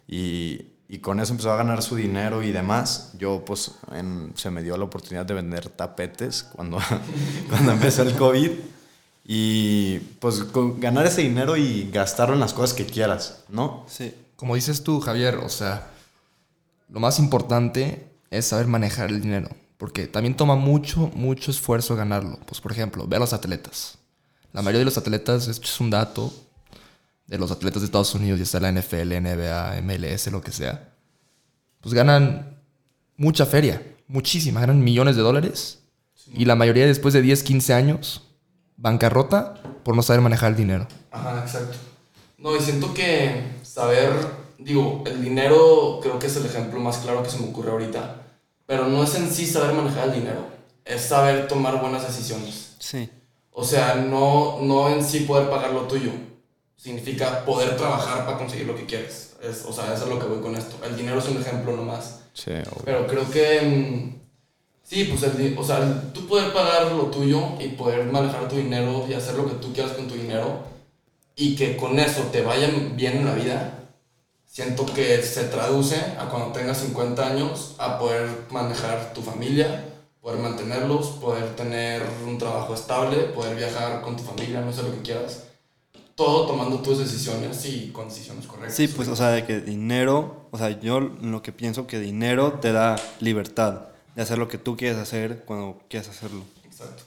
y, 0.08 0.66
y 0.88 0.98
con 0.98 1.20
eso 1.20 1.32
empezó 1.32 1.52
a 1.52 1.56
ganar 1.56 1.82
su 1.82 1.96
dinero 1.96 2.42
y 2.42 2.52
demás. 2.52 3.12
Yo, 3.18 3.44
pues, 3.44 3.72
en- 3.92 4.32
se 4.36 4.50
me 4.50 4.62
dio 4.62 4.76
la 4.76 4.84
oportunidad 4.84 5.24
de 5.26 5.34
vender 5.34 5.68
tapetes 5.70 6.42
cuando, 6.42 6.78
cuando 7.48 7.72
empezó 7.72 8.02
el 8.02 8.14
COVID. 8.14 8.50
Y, 9.24 9.98
pues, 10.20 10.42
con- 10.44 10.80
ganar 10.80 11.06
ese 11.06 11.22
dinero 11.22 11.56
y 11.56 11.90
gastarlo 11.90 12.34
en 12.34 12.40
las 12.40 12.52
cosas 12.52 12.74
que 12.74 12.84
quieras, 12.86 13.44
¿no? 13.48 13.84
Sí. 13.88 14.14
Como 14.36 14.56
dices 14.56 14.82
tú, 14.82 15.00
Javier, 15.00 15.36
o 15.36 15.48
sea, 15.48 15.86
lo 16.88 16.98
más 17.00 17.18
importante 17.20 18.08
es 18.30 18.46
saber 18.46 18.66
manejar 18.66 19.10
el 19.10 19.22
dinero. 19.22 19.48
Porque 19.78 20.06
también 20.06 20.36
toma 20.36 20.56
mucho, 20.56 21.10
mucho 21.14 21.50
esfuerzo 21.50 21.96
ganarlo. 21.96 22.38
Pues, 22.46 22.60
por 22.60 22.72
ejemplo, 22.72 23.06
ve 23.06 23.16
a 23.16 23.20
los 23.20 23.32
atletas. 23.32 23.98
La 24.52 24.60
mayoría 24.62 24.80
de 24.80 24.84
los 24.86 24.98
atletas, 24.98 25.48
esto 25.48 25.66
es 25.66 25.80
un 25.80 25.90
dato 25.90 26.32
de 27.32 27.38
los 27.38 27.50
atletas 27.50 27.80
de 27.80 27.86
Estados 27.86 28.14
Unidos, 28.14 28.38
ya 28.38 28.44
sea 28.44 28.60
la 28.60 28.70
NFL, 28.70 29.18
NBA, 29.22 29.80
MLS, 29.80 30.26
lo 30.30 30.42
que 30.42 30.52
sea. 30.52 30.92
Pues 31.80 31.94
ganan 31.94 32.60
mucha 33.16 33.46
feria, 33.46 33.82
muchísima, 34.06 34.60
ganan 34.60 34.84
millones 34.84 35.16
de 35.16 35.22
dólares. 35.22 35.78
Y 36.34 36.44
la 36.44 36.56
mayoría 36.56 36.86
después 36.86 37.14
de 37.14 37.22
10, 37.22 37.42
15 37.42 37.72
años, 37.72 38.28
bancarrota 38.76 39.54
por 39.82 39.96
no 39.96 40.02
saber 40.02 40.20
manejar 40.20 40.50
el 40.50 40.58
dinero. 40.58 40.86
Ajá, 41.10 41.40
exacto. 41.40 41.78
No, 42.36 42.54
y 42.54 42.60
siento 42.60 42.92
que 42.92 43.42
saber, 43.62 44.12
digo, 44.58 45.02
el 45.06 45.24
dinero 45.24 46.00
creo 46.02 46.18
que 46.18 46.26
es 46.26 46.36
el 46.36 46.44
ejemplo 46.44 46.80
más 46.80 46.98
claro 46.98 47.22
que 47.22 47.30
se 47.30 47.38
me 47.38 47.48
ocurre 47.48 47.70
ahorita, 47.70 48.26
pero 48.66 48.88
no 48.88 49.04
es 49.04 49.14
en 49.14 49.30
sí 49.30 49.46
saber 49.46 49.74
manejar 49.74 50.08
el 50.08 50.20
dinero, 50.20 50.48
es 50.84 51.00
saber 51.00 51.48
tomar 51.48 51.80
buenas 51.80 52.06
decisiones. 52.06 52.76
Sí. 52.78 53.08
O 53.52 53.64
sea, 53.64 53.94
no, 53.94 54.58
no 54.60 54.90
en 54.90 55.02
sí 55.02 55.20
poder 55.20 55.48
pagar 55.48 55.72
lo 55.72 55.84
tuyo, 55.88 56.10
significa 56.82 57.44
poder 57.44 57.76
trabajar 57.76 58.24
para 58.26 58.38
conseguir 58.38 58.66
lo 58.66 58.74
que 58.74 58.86
quieres. 58.86 59.34
Es, 59.42 59.64
o 59.66 59.72
sea, 59.72 59.92
eso 59.94 60.04
es 60.04 60.08
lo 60.10 60.18
que 60.18 60.26
voy 60.26 60.40
con 60.40 60.56
esto. 60.56 60.76
El 60.84 60.96
dinero 60.96 61.18
es 61.18 61.28
un 61.28 61.40
ejemplo 61.40 61.76
nomás. 61.76 62.20
Sí, 62.32 62.50
obvio. 62.50 62.82
Pero 62.84 63.06
creo 63.06 63.30
que. 63.30 63.60
mm, 63.62 64.20
sí, 64.82 65.04
pues 65.04 65.22
el, 65.22 65.56
o 65.58 65.64
sea, 65.64 65.78
el- 65.78 66.12
tú 66.12 66.26
poder 66.26 66.52
pagar 66.52 66.90
lo 66.92 67.04
tuyo 67.04 67.40
y 67.60 67.68
poder 67.68 68.04
manejar 68.06 68.48
tu 68.48 68.56
dinero 68.56 69.06
y 69.08 69.14
hacer 69.14 69.34
lo 69.34 69.46
que 69.46 69.54
tú 69.56 69.72
quieras 69.72 69.92
con 69.92 70.08
tu 70.08 70.14
dinero 70.14 70.60
y 71.36 71.54
que 71.56 71.76
con 71.76 71.98
eso 71.98 72.22
te 72.32 72.42
vaya 72.42 72.68
bien 72.94 73.18
en 73.18 73.26
la 73.26 73.34
vida, 73.34 73.78
siento 74.46 74.84
que 74.86 75.22
se 75.22 75.44
traduce 75.44 75.96
a 76.18 76.28
cuando 76.30 76.52
tengas 76.52 76.78
50 76.78 77.26
años 77.26 77.74
a 77.78 77.98
poder 77.98 78.28
manejar 78.50 79.12
tu 79.14 79.22
familia, 79.22 79.84
poder 80.20 80.40
mantenerlos, 80.40 81.06
poder 81.20 81.56
tener 81.56 82.02
un 82.26 82.38
trabajo 82.38 82.74
estable, 82.74 83.18
poder 83.34 83.56
viajar 83.56 84.02
con 84.02 84.16
tu 84.16 84.22
familia, 84.22 84.60
no 84.60 84.72
sé 84.72 84.82
lo 84.82 84.92
que 84.92 85.02
quieras. 85.02 85.44
Todo 86.14 86.46
tomando 86.46 86.80
tus 86.80 86.98
decisiones 86.98 87.64
y 87.66 87.90
con 87.90 88.08
decisiones 88.08 88.46
correctas. 88.46 88.76
Sí, 88.76 88.88
pues, 88.88 89.08
o 89.08 89.16
sea, 89.16 89.28
de 89.28 89.44
que 89.44 89.60
dinero, 89.60 90.48
o 90.50 90.58
sea, 90.58 90.78
yo 90.80 91.00
lo 91.00 91.42
que 91.42 91.52
pienso 91.52 91.86
que 91.86 91.98
dinero 91.98 92.54
te 92.60 92.72
da 92.72 92.96
libertad 93.20 93.88
de 94.14 94.22
hacer 94.22 94.38
lo 94.38 94.48
que 94.48 94.58
tú 94.58 94.76
quieres 94.76 94.98
hacer 94.98 95.44
cuando 95.44 95.80
quieras 95.88 96.08
hacerlo. 96.08 96.42
Exacto. 96.64 97.04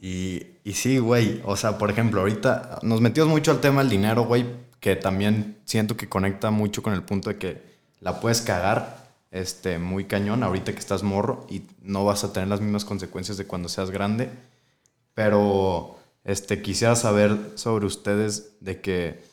Y, 0.00 0.46
y 0.64 0.72
sí, 0.72 0.98
güey. 0.98 1.42
O 1.44 1.56
sea, 1.56 1.76
por 1.76 1.90
ejemplo, 1.90 2.20
ahorita 2.20 2.78
nos 2.82 3.00
metimos 3.00 3.28
mucho 3.28 3.50
al 3.50 3.60
tema 3.60 3.82
del 3.82 3.90
dinero, 3.90 4.24
güey, 4.24 4.46
que 4.80 4.96
también 4.96 5.58
siento 5.66 5.96
que 5.96 6.08
conecta 6.08 6.50
mucho 6.50 6.82
con 6.82 6.94
el 6.94 7.02
punto 7.02 7.28
de 7.28 7.36
que 7.36 7.62
la 8.00 8.20
puedes 8.20 8.40
cagar 8.40 9.10
este, 9.30 9.78
muy 9.78 10.06
cañón 10.06 10.42
ahorita 10.42 10.72
que 10.72 10.78
estás 10.78 11.02
morro 11.02 11.46
y 11.48 11.62
no 11.82 12.04
vas 12.04 12.24
a 12.24 12.32
tener 12.32 12.48
las 12.48 12.60
mismas 12.60 12.84
consecuencias 12.84 13.36
de 13.36 13.46
cuando 13.46 13.68
seas 13.68 13.90
grande. 13.90 14.30
Pero 15.14 15.98
este, 16.24 16.62
quisiera 16.62 16.96
saber 16.96 17.52
sobre 17.54 17.86
ustedes 17.86 18.52
de 18.60 18.80
que, 18.80 19.24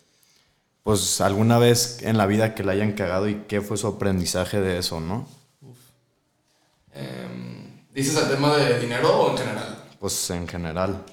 pues, 0.84 1.20
alguna 1.22 1.58
vez 1.60 2.02
en 2.02 2.18
la 2.18 2.26
vida 2.26 2.56
que 2.56 2.64
la 2.64 2.72
hayan 2.74 2.94
cagado 2.94 3.28
y 3.28 3.44
qué 3.48 3.62
fue 3.62 3.78
su 3.78 3.88
aprendizaje 3.88 4.62
de 4.62 4.78
eso, 4.78 5.00
¿no? 5.00 5.28
Em, 6.94 7.86
¿Dices 7.94 8.16
el 8.18 8.30
tema 8.30 8.56
de 8.56 8.80
dinero 8.80 9.10
o 9.10 9.32
en 9.32 9.38
general? 9.38 9.84
Pues 10.00 10.30
en 10.30 10.48
general. 10.48 11.04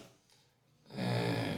Eh, 0.96 1.56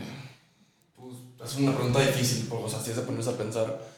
pues, 0.96 1.50
es 1.52 1.59
una 1.59 1.74
pregunta 1.74 2.00
difícil, 2.00 2.46
porque, 2.48 2.64
o 2.64 2.68
sea, 2.68 2.81
si 2.81 2.90
es 2.90 2.96
de 2.96 3.02
ponerse 3.02 3.31
a 3.31 3.37
pensar. 3.37 3.96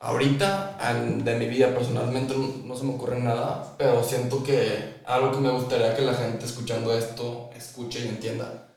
Ahorita, 0.00 0.78
de 1.24 1.34
mi 1.34 1.48
vida 1.48 1.74
personalmente, 1.74 2.32
no 2.36 2.76
se 2.76 2.84
me 2.84 2.94
ocurre 2.94 3.18
nada, 3.18 3.74
pero 3.76 4.04
siento 4.04 4.44
que 4.44 5.00
algo 5.04 5.32
que 5.32 5.38
me 5.38 5.50
gustaría 5.50 5.96
que 5.96 6.02
la 6.02 6.14
gente 6.14 6.46
escuchando 6.46 6.96
esto 6.96 7.50
escuche 7.56 8.04
y 8.04 8.08
entienda 8.08 8.67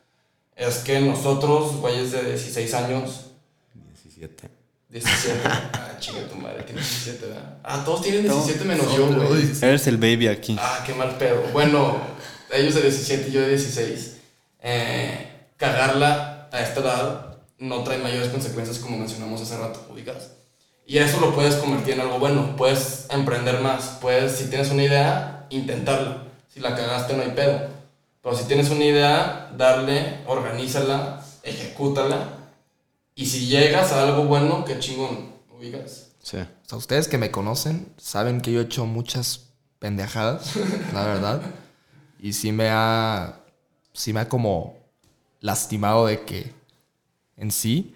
es 0.56 0.78
que 0.78 1.00
nosotros, 1.00 1.78
güeyes 1.78 2.12
de 2.12 2.24
16 2.24 2.74
años, 2.74 3.26
17. 3.74 4.50
17, 4.90 5.40
ah, 5.46 5.98
chinga 6.00 6.28
tu 6.28 6.36
madre, 6.36 6.64
tienes 6.64 6.88
17, 6.90 7.26
¿verdad? 7.28 7.58
Ah, 7.64 7.82
todos 7.86 8.02
tienen 8.02 8.24
17 8.24 8.66
menos 8.66 8.96
yo, 8.96 9.08
güey. 9.08 9.50
Eres 9.62 9.88
el 9.88 9.98
baby 9.98 10.28
aquí. 10.28 10.58
Ah, 10.60 10.84
qué 10.86 10.94
mal 10.94 11.18
pedo. 11.18 11.44
Bueno, 11.54 11.98
ellos 12.52 12.76
de 12.76 12.82
17 12.82 13.30
y 13.30 13.32
yo 13.32 13.42
de 13.42 13.50
16. 13.50 14.18
Eh, 14.64 15.28
cagarla 15.58 16.50
a 16.52 16.62
esta 16.62 16.82
edad 16.82 17.38
no 17.58 17.84
trae 17.84 18.00
mayores 18.00 18.30
consecuencias 18.30 18.80
como 18.80 18.98
mencionamos 18.98 19.42
hace 19.42 19.58
rato, 19.58 19.88
ubicas. 19.90 20.32
Y 20.86 20.98
eso 20.98 21.22
lo 21.22 21.34
puedes 21.34 21.56
convertir 21.56 21.94
en 21.94 22.02
algo 22.02 22.20
bueno. 22.20 22.56
Puedes 22.58 23.06
emprender 23.12 23.62
más. 23.62 23.98
Puedes, 24.02 24.34
si 24.34 24.46
tienes 24.46 24.72
una 24.72 24.84
idea, 24.84 25.46
intentarla. 25.50 26.24
Si 26.54 26.60
la 26.60 26.76
cagaste, 26.76 27.14
no 27.14 27.24
hay 27.24 27.32
pedo. 27.32 27.70
Pero 28.22 28.36
si 28.36 28.46
tienes 28.46 28.70
una 28.70 28.86
idea, 28.86 29.52
darle, 29.58 30.20
organízala, 30.28 31.24
ejecútala. 31.44 32.38
Y 33.16 33.26
si 33.26 33.48
llegas 33.48 33.92
a 33.92 34.04
algo 34.04 34.26
bueno, 34.26 34.64
qué 34.64 34.80
chingón, 34.80 35.34
ubicas. 35.50 36.12
Sí. 36.22 36.38
O 36.38 36.70
sea, 36.70 36.78
ustedes 36.78 37.08
que 37.08 37.18
me 37.18 37.32
conocen 37.32 37.92
saben 37.98 38.42
que 38.42 38.52
yo 38.52 38.62
he 38.62 38.64
hecho 38.64 38.86
muchas 38.86 39.48
pendejadas, 39.80 40.56
la 40.94 41.06
verdad. 41.06 41.42
Y 42.20 42.34
sí 42.34 42.52
me 42.52 42.70
ha. 42.70 43.40
Sí 43.94 44.14
me 44.14 44.22
ha 44.22 44.30
como 44.30 44.78
lastimado 45.40 46.06
de 46.06 46.22
que. 46.22 46.54
En 47.36 47.52
sí. 47.52 47.96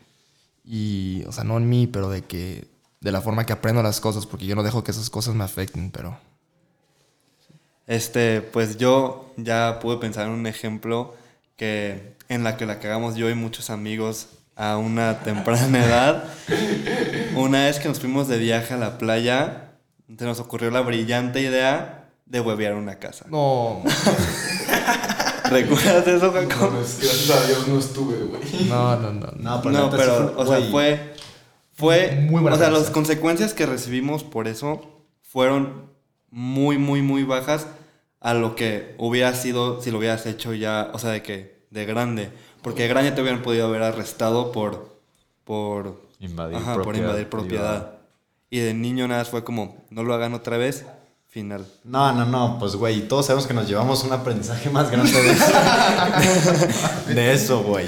Y. 0.64 1.24
O 1.28 1.32
sea, 1.32 1.44
no 1.44 1.58
en 1.58 1.70
mí, 1.70 1.88
pero 1.88 2.10
de 2.10 2.24
que. 2.24 2.68
De 3.00 3.12
la 3.12 3.22
forma 3.22 3.46
que 3.46 3.54
aprendo 3.54 3.84
las 3.84 4.02
cosas, 4.02 4.26
porque 4.26 4.48
yo 4.48 4.56
no 4.56 4.64
dejo 4.64 4.84
que 4.84 4.90
esas 4.90 5.12
cosas 5.12 5.36
me 5.36 5.44
afecten, 5.44 5.92
pero. 5.92 6.20
Este, 7.88 8.42
pues 8.42 8.78
yo 8.78 9.32
ya 9.38 9.80
pude 9.82 9.98
pensar 9.98 10.28
en 10.28 10.34
un 10.34 10.48
ejemplo 10.48 11.16
que 11.56 12.16
en 12.30 12.44
la 12.44 12.58
que 12.58 12.66
la 12.66 12.80
cagamos 12.80 13.16
yo 13.16 13.30
y 13.30 13.36
muchos 13.36 13.70
amigos 13.70 14.28
a 14.56 14.78
una 14.78 15.20
temprana 15.24 15.86
edad. 15.86 16.24
Una 17.36 17.66
vez 17.66 17.80
que 17.80 17.88
nos 17.88 18.00
fuimos 18.00 18.28
de 18.28 18.38
viaje 18.38 18.74
a 18.74 18.78
la 18.78 18.98
playa, 18.98 19.72
se 20.18 20.26
nos 20.26 20.40
ocurrió 20.40 20.72
la 20.72 20.82
brillante 20.82 21.42
idea 21.42 22.10
de 22.26 22.40
huevear 22.40 22.74
una 22.74 22.96
casa. 22.98 23.26
No. 23.30 23.84
¿Recuerdas 25.50 26.08
eso, 26.08 26.26
No, 26.28 26.32
Jacob? 26.32 26.72
pues, 26.72 27.00
gracias 27.00 27.30
a 27.30 27.46
Dios 27.48 27.68
no 27.68 27.78
estuve, 27.78 28.18
güey. 28.26 28.42
No, 28.68 28.96
no, 28.98 29.14
no. 29.14 29.28
No, 29.38 29.62
No, 29.64 29.72
neta 29.72 29.92
sí 29.92 29.98
pero, 29.98 30.34
o 30.38 30.46
sea, 30.48 30.60
fue. 30.72 31.14
Fue. 31.74 32.12
Muy 32.30 32.42
buena 32.42 32.56
o 32.56 32.60
sea, 32.60 32.72
las 32.72 32.90
consecuencias 32.90 33.54
que 33.54 33.66
recibimos 33.66 34.24
por 34.24 34.48
eso 34.48 35.04
fueron 35.22 35.92
muy, 36.36 36.78
muy, 36.78 37.02
muy 37.02 37.24
bajas 37.24 37.66
a 38.20 38.34
lo 38.34 38.58
que 38.58 38.94
hubiera 38.98 39.34
sido 39.34 39.82
si 39.82 39.90
lo 39.90 40.00
hubieras 40.00 40.26
hecho 40.26 40.54
ya, 40.54 40.92
o 40.92 41.00
sea, 41.00 41.12
de 41.12 41.24
que, 41.24 41.64
de 41.72 41.86
grande. 41.86 42.30
Porque 42.62 42.84
de 42.84 42.90
grande 42.90 43.14
te 43.14 43.22
hubieran 43.22 43.42
podido 43.42 43.68
haber 43.68 43.82
arrestado 43.84 44.52
por. 44.52 45.00
por. 45.46 46.04
Invadir 46.20 46.58
ajá, 46.58 46.74
por 46.74 46.84
propiedad 46.84 47.08
invadir 47.08 47.30
propiedad. 47.30 47.92
Y 48.50 48.60
de 48.60 48.74
niño 48.74 49.08
nada 49.08 49.22
más 49.22 49.30
fue 49.30 49.46
como, 49.46 49.86
no 49.90 50.04
lo 50.04 50.14
hagan 50.14 50.34
otra 50.34 50.58
vez, 50.58 50.86
final. 51.30 51.66
No, 51.86 52.12
no, 52.12 52.26
no, 52.26 52.60
pues 52.60 52.76
güey, 52.76 53.08
todos 53.08 53.28
sabemos 53.28 53.48
que 53.48 53.54
nos 53.54 53.70
llevamos 53.70 54.04
un 54.04 54.12
aprendizaje 54.12 54.70
más 54.70 54.92
grande 54.92 55.14
de 55.14 55.32
eso. 55.32 55.54
de 57.16 57.34
eso, 57.34 57.64
güey. 57.64 57.88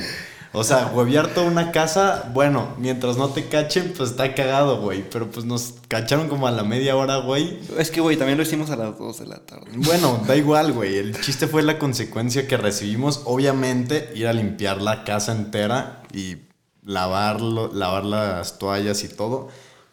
O 0.53 0.63
sea, 0.63 0.87
huevear 0.93 1.27
toda 1.33 1.45
una 1.47 1.71
casa, 1.71 2.31
bueno, 2.33 2.69
mientras 2.79 3.17
no 3.17 3.29
te 3.29 3.47
cachen, 3.47 3.93
pues 3.95 4.11
está 4.11 4.33
cagado, 4.33 4.79
güey. 4.81 5.03
Pero 5.09 5.29
pues 5.29 5.45
nos 5.45 5.75
cacharon 5.87 6.29
como 6.29 6.47
a 6.47 6.51
la 6.51 6.63
media 6.63 6.95
hora, 6.95 7.17
güey. 7.17 7.59
Es 7.77 7.91
que, 7.91 8.01
güey, 8.01 8.17
también 8.17 8.37
lo 8.37 8.43
hicimos 8.43 8.69
a 8.71 8.75
las 8.75 8.97
2 8.97 9.19
de 9.19 9.27
la 9.27 9.37
tarde. 9.45 9.67
Bueno, 9.75 10.21
da 10.25 10.35
igual, 10.35 10.71
güey. 10.73 10.95
El 10.97 11.19
chiste 11.21 11.47
fue 11.47 11.61
la 11.63 11.77
consecuencia 11.77 12.47
que 12.47 12.57
recibimos. 12.57 13.21
Obviamente, 13.25 14.09
ir 14.15 14.27
a 14.27 14.33
limpiar 14.33 14.81
la 14.81 15.03
casa 15.03 15.31
entera 15.33 16.01
y 16.13 16.37
lavarlo, 16.83 17.69
lavar 17.73 18.05
las 18.05 18.57
toallas 18.57 19.03
y 19.03 19.09
todo. 19.09 19.49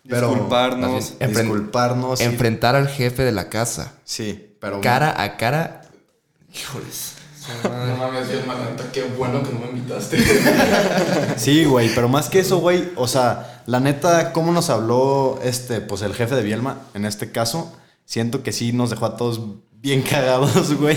Pero 0.09 0.29
Disculparnos. 0.29 1.19
Bien, 1.19 1.31
disculparnos. 1.35 2.21
y- 2.21 2.25
Enfrentar 2.25 2.77
al 2.77 2.88
jefe 2.88 3.23
de 3.25 3.33
la 3.33 3.49
casa. 3.49 3.95
Sí, 4.05 4.55
pero 4.61 4.81
Cara 4.81 5.21
a 5.23 5.37
cara. 5.37 5.83
Híjoles. 6.55 7.14
No 7.64 7.96
mames, 7.96 8.28
bien, 8.28 8.42
la 8.46 8.70
neta, 8.70 8.90
qué 8.92 9.04
bueno 9.16 9.42
que 9.42 9.52
no 9.52 9.61
me 9.61 9.66
invitaste. 9.78 10.18
Sí, 11.37 11.64
güey, 11.64 11.90
pero 11.94 12.09
más 12.09 12.28
que 12.28 12.38
eso, 12.38 12.59
güey, 12.59 12.90
o 12.96 13.07
sea, 13.07 13.62
la 13.66 13.80
neta, 13.80 14.33
cómo 14.33 14.52
nos 14.52 14.70
habló 14.70 15.38
este, 15.42 15.80
pues 15.80 16.02
el 16.02 16.14
jefe 16.14 16.35
de 16.37 16.42
Bielma, 16.42 16.78
en 16.94 17.04
este 17.04 17.33
caso, 17.33 17.72
siento 18.04 18.42
que 18.42 18.52
sí 18.52 18.72
nos 18.72 18.90
dejó 18.90 19.07
a 19.07 19.16
todos 19.16 19.40
bien 19.80 20.02
cagados, 20.02 20.74
güey. 20.78 20.96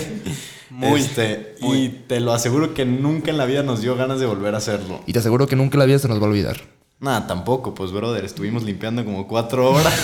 Muy, 0.70 1.00
Este, 1.00 1.56
muy. 1.60 1.78
Y 1.78 1.88
te 2.08 2.20
lo 2.20 2.32
aseguro 2.32 2.74
que 2.74 2.84
nunca 2.84 3.30
en 3.30 3.38
la 3.38 3.46
vida 3.46 3.62
nos 3.62 3.80
dio 3.80 3.96
ganas 3.96 4.20
de 4.20 4.26
volver 4.26 4.54
a 4.54 4.58
hacerlo. 4.58 5.00
Y 5.06 5.12
te 5.12 5.18
aseguro 5.18 5.46
que 5.46 5.56
nunca 5.56 5.76
en 5.76 5.80
la 5.80 5.86
vida 5.86 5.98
se 5.98 6.08
nos 6.08 6.20
va 6.20 6.26
a 6.26 6.28
olvidar. 6.28 6.60
Nada, 7.00 7.26
tampoco, 7.26 7.74
pues, 7.74 7.90
brother, 7.92 8.24
estuvimos 8.24 8.64
limpiando 8.64 9.04
como 9.04 9.26
cuatro 9.28 9.70
horas. 9.70 9.94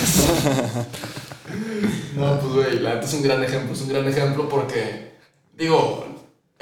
No, 2.16 2.38
pues 2.40 2.52
güey, 2.52 2.78
la 2.80 2.94
neta 2.94 3.06
es 3.06 3.14
un 3.14 3.22
gran 3.22 3.42
ejemplo, 3.42 3.72
es 3.74 3.80
un 3.82 3.88
gran 3.88 4.06
ejemplo 4.06 4.48
porque, 4.48 5.12
digo, 5.56 6.06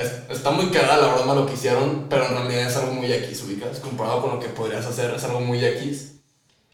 es- 0.03 0.37
está 0.37 0.51
muy 0.51 0.67
cagada 0.67 1.07
la 1.07 1.15
broma 1.15 1.35
lo 1.35 1.47
que 1.47 1.55
hicieron, 1.55 2.07
pero 2.09 2.27
en 2.27 2.35
realidad 2.37 2.71
es 2.71 2.77
algo 2.77 2.93
muy 2.93 3.13
X, 3.13 3.43
ubicas, 3.45 3.79
comparado 3.79 4.21
con 4.23 4.31
lo 4.35 4.41
que 4.41 4.49
podrías 4.49 4.85
hacer, 4.87 5.13
es 5.15 5.25
algo 5.25 5.41
muy 5.41 5.65
X. 5.65 6.13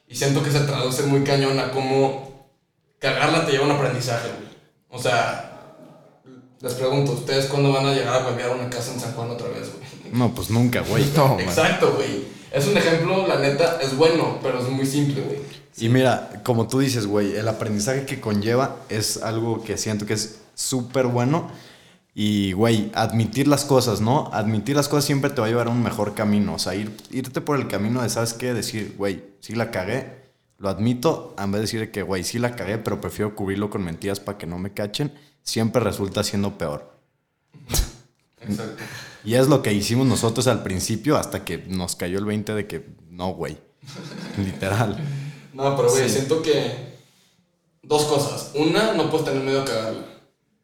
Y 0.08 0.14
siento 0.16 0.42
que 0.42 0.50
se 0.50 0.60
traduce 0.60 1.02
muy 1.04 1.22
cañón 1.22 1.58
a 1.58 1.70
cómo 1.70 2.48
cagarla 2.98 3.44
te 3.46 3.52
lleva 3.52 3.64
a 3.64 3.68
un 3.68 3.74
aprendizaje, 3.76 4.28
güey. 4.28 4.48
O 4.90 4.98
sea, 5.02 5.44
les 6.60 6.74
pregunto, 6.74 7.12
¿ustedes 7.12 7.46
cuándo 7.46 7.72
van 7.72 7.86
a 7.86 7.92
llegar 7.94 8.14
a 8.22 8.28
volver 8.28 8.50
una 8.50 8.68
casa 8.70 8.92
en 8.92 9.00
San 9.00 9.12
Juan 9.12 9.30
otra 9.30 9.48
vez, 9.48 9.70
güey? 9.70 10.12
No, 10.12 10.34
pues 10.34 10.50
nunca, 10.50 10.80
güey. 10.80 11.04
No. 11.14 11.38
Exacto, 11.38 11.92
güey. 11.96 12.24
Es 12.50 12.66
un 12.66 12.76
ejemplo, 12.78 13.26
la 13.26 13.38
neta, 13.38 13.78
es 13.82 13.94
bueno, 13.96 14.38
pero 14.42 14.60
es 14.60 14.68
muy 14.68 14.86
simple, 14.86 15.20
güey. 15.22 15.38
Y 15.76 15.88
mira, 15.90 16.40
como 16.42 16.66
tú 16.66 16.80
dices, 16.80 17.06
güey, 17.06 17.36
el 17.36 17.46
aprendizaje 17.46 18.04
que 18.06 18.20
conlleva 18.20 18.76
es 18.88 19.22
algo 19.22 19.62
que 19.62 19.76
siento 19.76 20.06
que 20.06 20.14
es 20.14 20.38
súper 20.54 21.06
bueno. 21.06 21.50
Y, 22.20 22.50
güey, 22.50 22.90
admitir 22.94 23.46
las 23.46 23.64
cosas, 23.64 24.00
¿no? 24.00 24.28
Admitir 24.32 24.74
las 24.74 24.88
cosas 24.88 25.04
siempre 25.04 25.30
te 25.30 25.40
va 25.40 25.46
a 25.46 25.50
llevar 25.50 25.68
a 25.68 25.70
un 25.70 25.84
mejor 25.84 26.16
camino. 26.16 26.54
O 26.54 26.58
sea, 26.58 26.74
ir, 26.74 26.90
irte 27.12 27.40
por 27.40 27.56
el 27.56 27.68
camino 27.68 28.02
de, 28.02 28.08
¿sabes 28.08 28.34
qué? 28.34 28.52
Decir, 28.52 28.96
güey, 28.98 29.22
sí 29.38 29.54
la 29.54 29.70
cagué, 29.70 30.24
lo 30.56 30.68
admito, 30.68 31.36
en 31.38 31.52
vez 31.52 31.60
de 31.60 31.62
decir 31.62 31.92
que, 31.92 32.02
güey, 32.02 32.24
sí 32.24 32.40
la 32.40 32.56
cagué, 32.56 32.78
pero 32.78 33.00
prefiero 33.00 33.36
cubrirlo 33.36 33.70
con 33.70 33.84
mentiras 33.84 34.18
para 34.18 34.36
que 34.36 34.48
no 34.48 34.58
me 34.58 34.72
cachen, 34.72 35.12
siempre 35.44 35.80
resulta 35.80 36.24
siendo 36.24 36.58
peor. 36.58 36.90
Exacto. 38.40 38.82
Y 39.22 39.34
es 39.34 39.46
lo 39.46 39.62
que 39.62 39.72
hicimos 39.72 40.04
nosotros 40.04 40.48
al 40.48 40.64
principio 40.64 41.16
hasta 41.16 41.44
que 41.44 41.58
nos 41.68 41.94
cayó 41.94 42.18
el 42.18 42.24
20 42.24 42.52
de 42.52 42.66
que, 42.66 42.84
no, 43.10 43.28
güey. 43.28 43.58
Literal. 44.44 44.98
No, 45.54 45.76
pero 45.76 45.88
güey, 45.88 46.08
siento 46.08 46.42
que. 46.42 46.98
Dos 47.80 48.06
cosas. 48.06 48.50
Una, 48.56 48.94
no 48.94 49.08
puedes 49.08 49.26
tener 49.26 49.44
miedo 49.44 49.62
a 49.62 49.64
cagarla. 49.64 50.04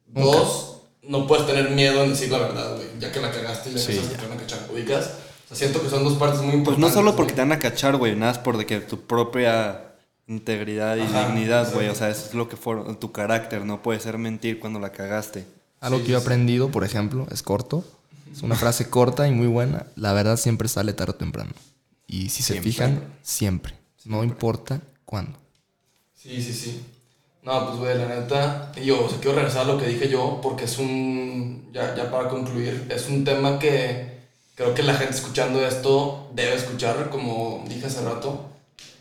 Dos, 0.08 0.73
no 1.08 1.26
puedes 1.26 1.46
tener 1.46 1.70
miedo 1.70 2.02
en 2.04 2.10
decir 2.10 2.30
la 2.30 2.38
verdad, 2.38 2.74
güey. 2.76 2.86
Ya 3.00 3.10
que 3.12 3.20
la 3.20 3.30
cagaste 3.30 3.70
y 3.70 3.74
ya 3.74 3.78
Sí, 3.78 3.94
sabes 3.94 4.10
que 4.10 4.16
te 4.16 4.26
van 4.26 4.38
a 4.38 4.40
cachar. 4.40 4.60
¿Ubicas? 4.72 5.10
O 5.44 5.48
sea, 5.48 5.56
siento 5.56 5.82
que 5.82 5.90
son 5.90 6.04
dos 6.04 6.14
partes 6.14 6.38
muy 6.40 6.46
Pues 6.48 6.58
importantes. 6.58 6.88
no 6.88 6.94
solo 6.94 7.16
porque 7.16 7.32
te 7.32 7.40
van 7.40 7.52
a 7.52 7.58
cachar, 7.58 7.96
güey, 7.96 8.16
nada 8.16 8.32
es 8.32 8.38
por 8.38 8.56
de 8.56 8.66
que 8.66 8.80
tu 8.80 9.00
propia 9.02 9.94
integridad 10.26 10.96
y 10.96 11.02
Ajá, 11.02 11.26
dignidad, 11.28 11.72
güey. 11.72 11.86
sí. 11.86 11.92
O 11.92 11.94
sea, 11.94 12.08
eso 12.10 12.26
es 12.28 12.34
lo 12.34 12.48
que 12.48 12.56
fue 12.56 12.76
tu 12.98 13.12
carácter, 13.12 13.64
no 13.64 13.82
puede 13.82 14.00
ser 14.00 14.16
mentir 14.18 14.58
cuando 14.58 14.80
la 14.80 14.90
cagaste. 14.90 15.44
Algo 15.80 15.98
que 16.02 16.08
yo 16.12 16.18
he 16.18 16.20
aprendido, 16.20 16.70
por 16.70 16.82
ejemplo, 16.84 17.26
es 17.30 17.42
corto. 17.42 17.84
Es 18.32 18.42
una 18.42 18.56
frase 18.56 18.88
corta 18.88 19.28
y 19.28 19.32
muy 19.32 19.46
buena. 19.46 19.86
La 19.96 20.12
verdad 20.12 20.36
siempre 20.38 20.66
sale 20.68 20.92
tarde 20.94 21.12
o 21.12 21.14
temprano. 21.16 21.52
Y 22.08 22.30
si 22.30 22.42
se 22.42 22.54
Siempre. 22.54 22.72
fijan, 22.72 23.04
siempre. 23.22 23.74
No 24.04 24.24
importa 24.24 24.80
cuándo. 25.04 25.38
Sí, 26.14 26.42
sí, 26.42 26.52
sí. 26.52 26.80
No, 27.44 27.66
pues 27.66 27.78
güey, 27.78 27.98
la 27.98 28.06
neta. 28.06 28.72
Y 28.76 28.86
yo, 28.86 29.04
o 29.04 29.08
sea, 29.08 29.18
quiero 29.20 29.36
regresar 29.36 29.62
a 29.62 29.72
lo 29.72 29.78
que 29.78 29.86
dije 29.86 30.08
yo, 30.08 30.40
porque 30.42 30.64
es 30.64 30.78
un. 30.78 31.70
Ya, 31.72 31.94
ya 31.94 32.10
para 32.10 32.28
concluir, 32.28 32.86
es 32.90 33.08
un 33.08 33.24
tema 33.24 33.58
que 33.58 34.14
creo 34.54 34.74
que 34.74 34.82
la 34.82 34.94
gente 34.94 35.14
escuchando 35.14 35.64
esto 35.66 36.30
debe 36.32 36.54
escuchar, 36.54 37.10
como 37.10 37.64
dije 37.68 37.86
hace 37.86 38.02
rato. 38.04 38.48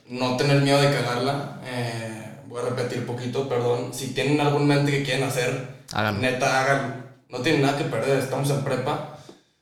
No 0.10 0.36
tener 0.36 0.62
miedo 0.62 0.82
de 0.82 0.91
cagarla. 0.91 1.62
Eh, 1.65 2.36
voy 2.47 2.62
a 2.62 2.65
repetir 2.69 2.99
un 2.99 3.06
poquito, 3.06 3.47
perdón. 3.47 3.93
Si 3.93 4.08
tienen 4.13 4.41
algo 4.41 4.60
en 4.60 4.67
mente 4.67 4.91
que 4.91 5.03
quieren 5.03 5.23
hacer, 5.23 5.75
Háganlo. 5.93 6.19
neta, 6.21 6.62
háganlo. 6.62 6.95
No 7.29 7.39
tienen 7.39 7.62
nada 7.62 7.77
que 7.77 7.86
perder, 7.86 8.19
estamos 8.19 8.49
en 8.49 8.63
prepa. 8.63 9.17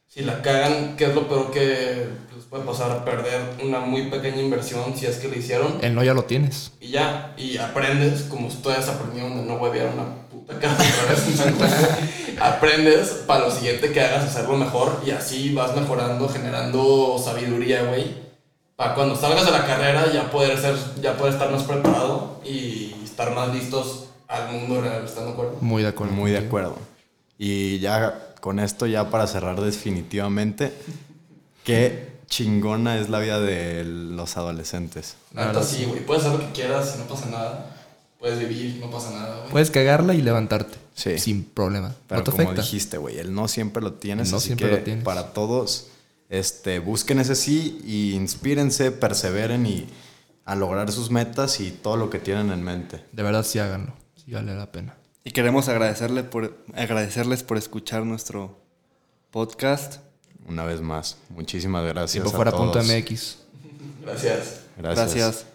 Si 0.08 0.22
la 0.24 0.42
cagan, 0.42 0.96
¿qué 0.98 1.06
es 1.06 1.16
lo 1.16 1.28
peor 1.28 1.52
que 1.52 2.08
puede 2.52 2.66
pasar? 2.66 3.06
Perder 3.06 3.56
una 3.64 3.80
muy 3.80 4.10
pequeña 4.10 4.42
inversión 4.42 4.94
si 4.96 5.06
es 5.06 5.18
que 5.18 5.30
lo 5.30 5.36
hicieron. 5.36 5.78
El 5.82 5.96
no 5.96 6.04
ya 6.04 6.14
lo 6.14 6.26
tienes. 6.26 6.74
Y 6.82 6.90
ya, 6.90 7.34
y 7.38 7.58
aprendes, 7.58 8.24
como 8.24 8.48
ustedes 8.48 8.90
aprendieron 8.90 9.38
de 9.38 9.44
no 9.44 9.56
huevear 9.56 9.88
una 9.94 10.28
puta 10.30 10.60
casa 10.60 10.84
aprendes 12.42 13.24
para 13.26 13.46
lo 13.46 13.52
siguiente 13.52 13.94
que 13.94 14.02
hagas 14.02 14.26
hacerlo 14.26 14.58
mejor 14.58 15.02
y 15.06 15.12
así 15.12 15.54
vas 15.54 15.74
mejorando, 15.76 16.28
generando 16.28 17.18
sabiduría, 17.24 17.84
güey. 17.84 18.20
Para 18.76 18.96
cuando 18.96 19.16
salgas 19.16 19.46
de 19.46 19.52
la 19.52 19.66
carrera 19.66 20.12
ya 20.12 20.30
poder, 20.30 20.58
ser, 20.58 20.76
ya 21.02 21.16
poder 21.16 21.34
estar 21.34 21.50
más 21.52 21.64
preparado 21.64 22.42
y 22.44 22.96
estar 23.02 23.34
más 23.34 23.54
listos 23.54 24.10
al 24.28 24.52
mundo 24.52 24.82
real, 24.82 25.06
¿están 25.06 25.26
de 25.26 25.32
acuerdo? 25.32 25.58
Muy 25.62 25.84
de 25.84 25.90
acuerdo. 25.90 26.14
Muy 26.14 26.32
de 26.32 26.40
acuerdo. 26.40 26.78
Y 27.38 27.80
ya 27.80 28.34
con 28.42 28.60
esto, 28.60 28.88
ya 28.88 29.10
para 29.10 29.26
cerrar 29.28 29.62
definitivamente, 29.62 30.74
qué 31.64 32.11
chingona 32.32 32.98
es 32.98 33.10
la 33.10 33.20
vida 33.20 33.40
de 33.40 33.84
los 33.84 34.38
adolescentes. 34.38 35.18
La 35.34 35.48
neta 35.48 35.62
sí, 35.62 35.86
güey, 35.86 36.04
puedes 36.06 36.24
hacer 36.24 36.40
lo 36.40 36.48
que 36.48 36.54
quieras 36.54 36.94
y 36.96 37.00
no 37.00 37.06
pasa 37.06 37.26
nada. 37.30 37.76
Puedes 38.18 38.40
vivir, 38.40 38.78
no 38.80 38.90
pasa 38.90 39.12
nada, 39.12 39.40
güey. 39.40 39.52
Puedes 39.52 39.70
cagarla 39.70 40.14
y 40.14 40.22
levantarte. 40.22 40.78
Sí. 40.96 41.20
Sin 41.20 41.44
problema. 41.44 41.94
Pero 42.08 42.22
no 42.22 42.24
te 42.24 42.32
como 42.32 42.44
afecta. 42.44 42.62
dijiste, 42.62 42.98
güey, 42.98 43.20
el 43.20 43.34
no 43.34 43.48
siempre 43.48 43.84
lo 43.84 43.94
tienes. 43.94 44.32
No 44.32 44.38
así 44.38 44.48
siempre 44.48 44.70
que 44.70 44.78
lo 44.78 44.84
tienes. 44.84 45.04
para 45.04 45.34
todos, 45.34 45.88
este, 46.30 46.80
busquen 46.80 47.20
ese 47.20 47.36
sí 47.36 47.82
y 47.86 48.16
inspírense, 48.16 48.92
perseveren 48.92 49.66
y 49.66 49.88
a 50.46 50.56
lograr 50.56 50.92
sus 50.92 51.12
metas 51.12 51.60
y 51.60 51.72
todo 51.72 51.98
lo 51.98 52.10
que 52.10 52.20
tienen 52.20 52.52
en 52.52 52.64
mente. 52.64 53.04
De 53.12 53.24
verdad 53.24 53.44
sí 53.44 53.60
háganlo. 53.60 53.94
Sí 54.16 54.32
vale 54.32 54.56
la 54.56 54.72
pena. 54.72 54.96
Y 55.26 55.32
queremos 55.32 55.68
agradecerle 55.68 56.24
por, 56.24 56.58
agradecerles 56.76 57.44
por 57.44 57.58
escuchar 57.58 58.06
nuestro 58.06 58.58
podcast. 59.32 60.00
Una 60.48 60.66
vez 60.66 60.82
más, 60.82 61.18
muchísimas 61.30 61.86
gracias. 61.86 62.12
Tiempo 62.24 62.30
a 62.30 62.34
fuera 62.34 62.52
punto 62.52 62.74
todos. 62.74 62.88
MX. 62.88 63.38
Gracias. 64.02 64.62
Gracias. 64.78 65.16
Gracias. 65.16 65.46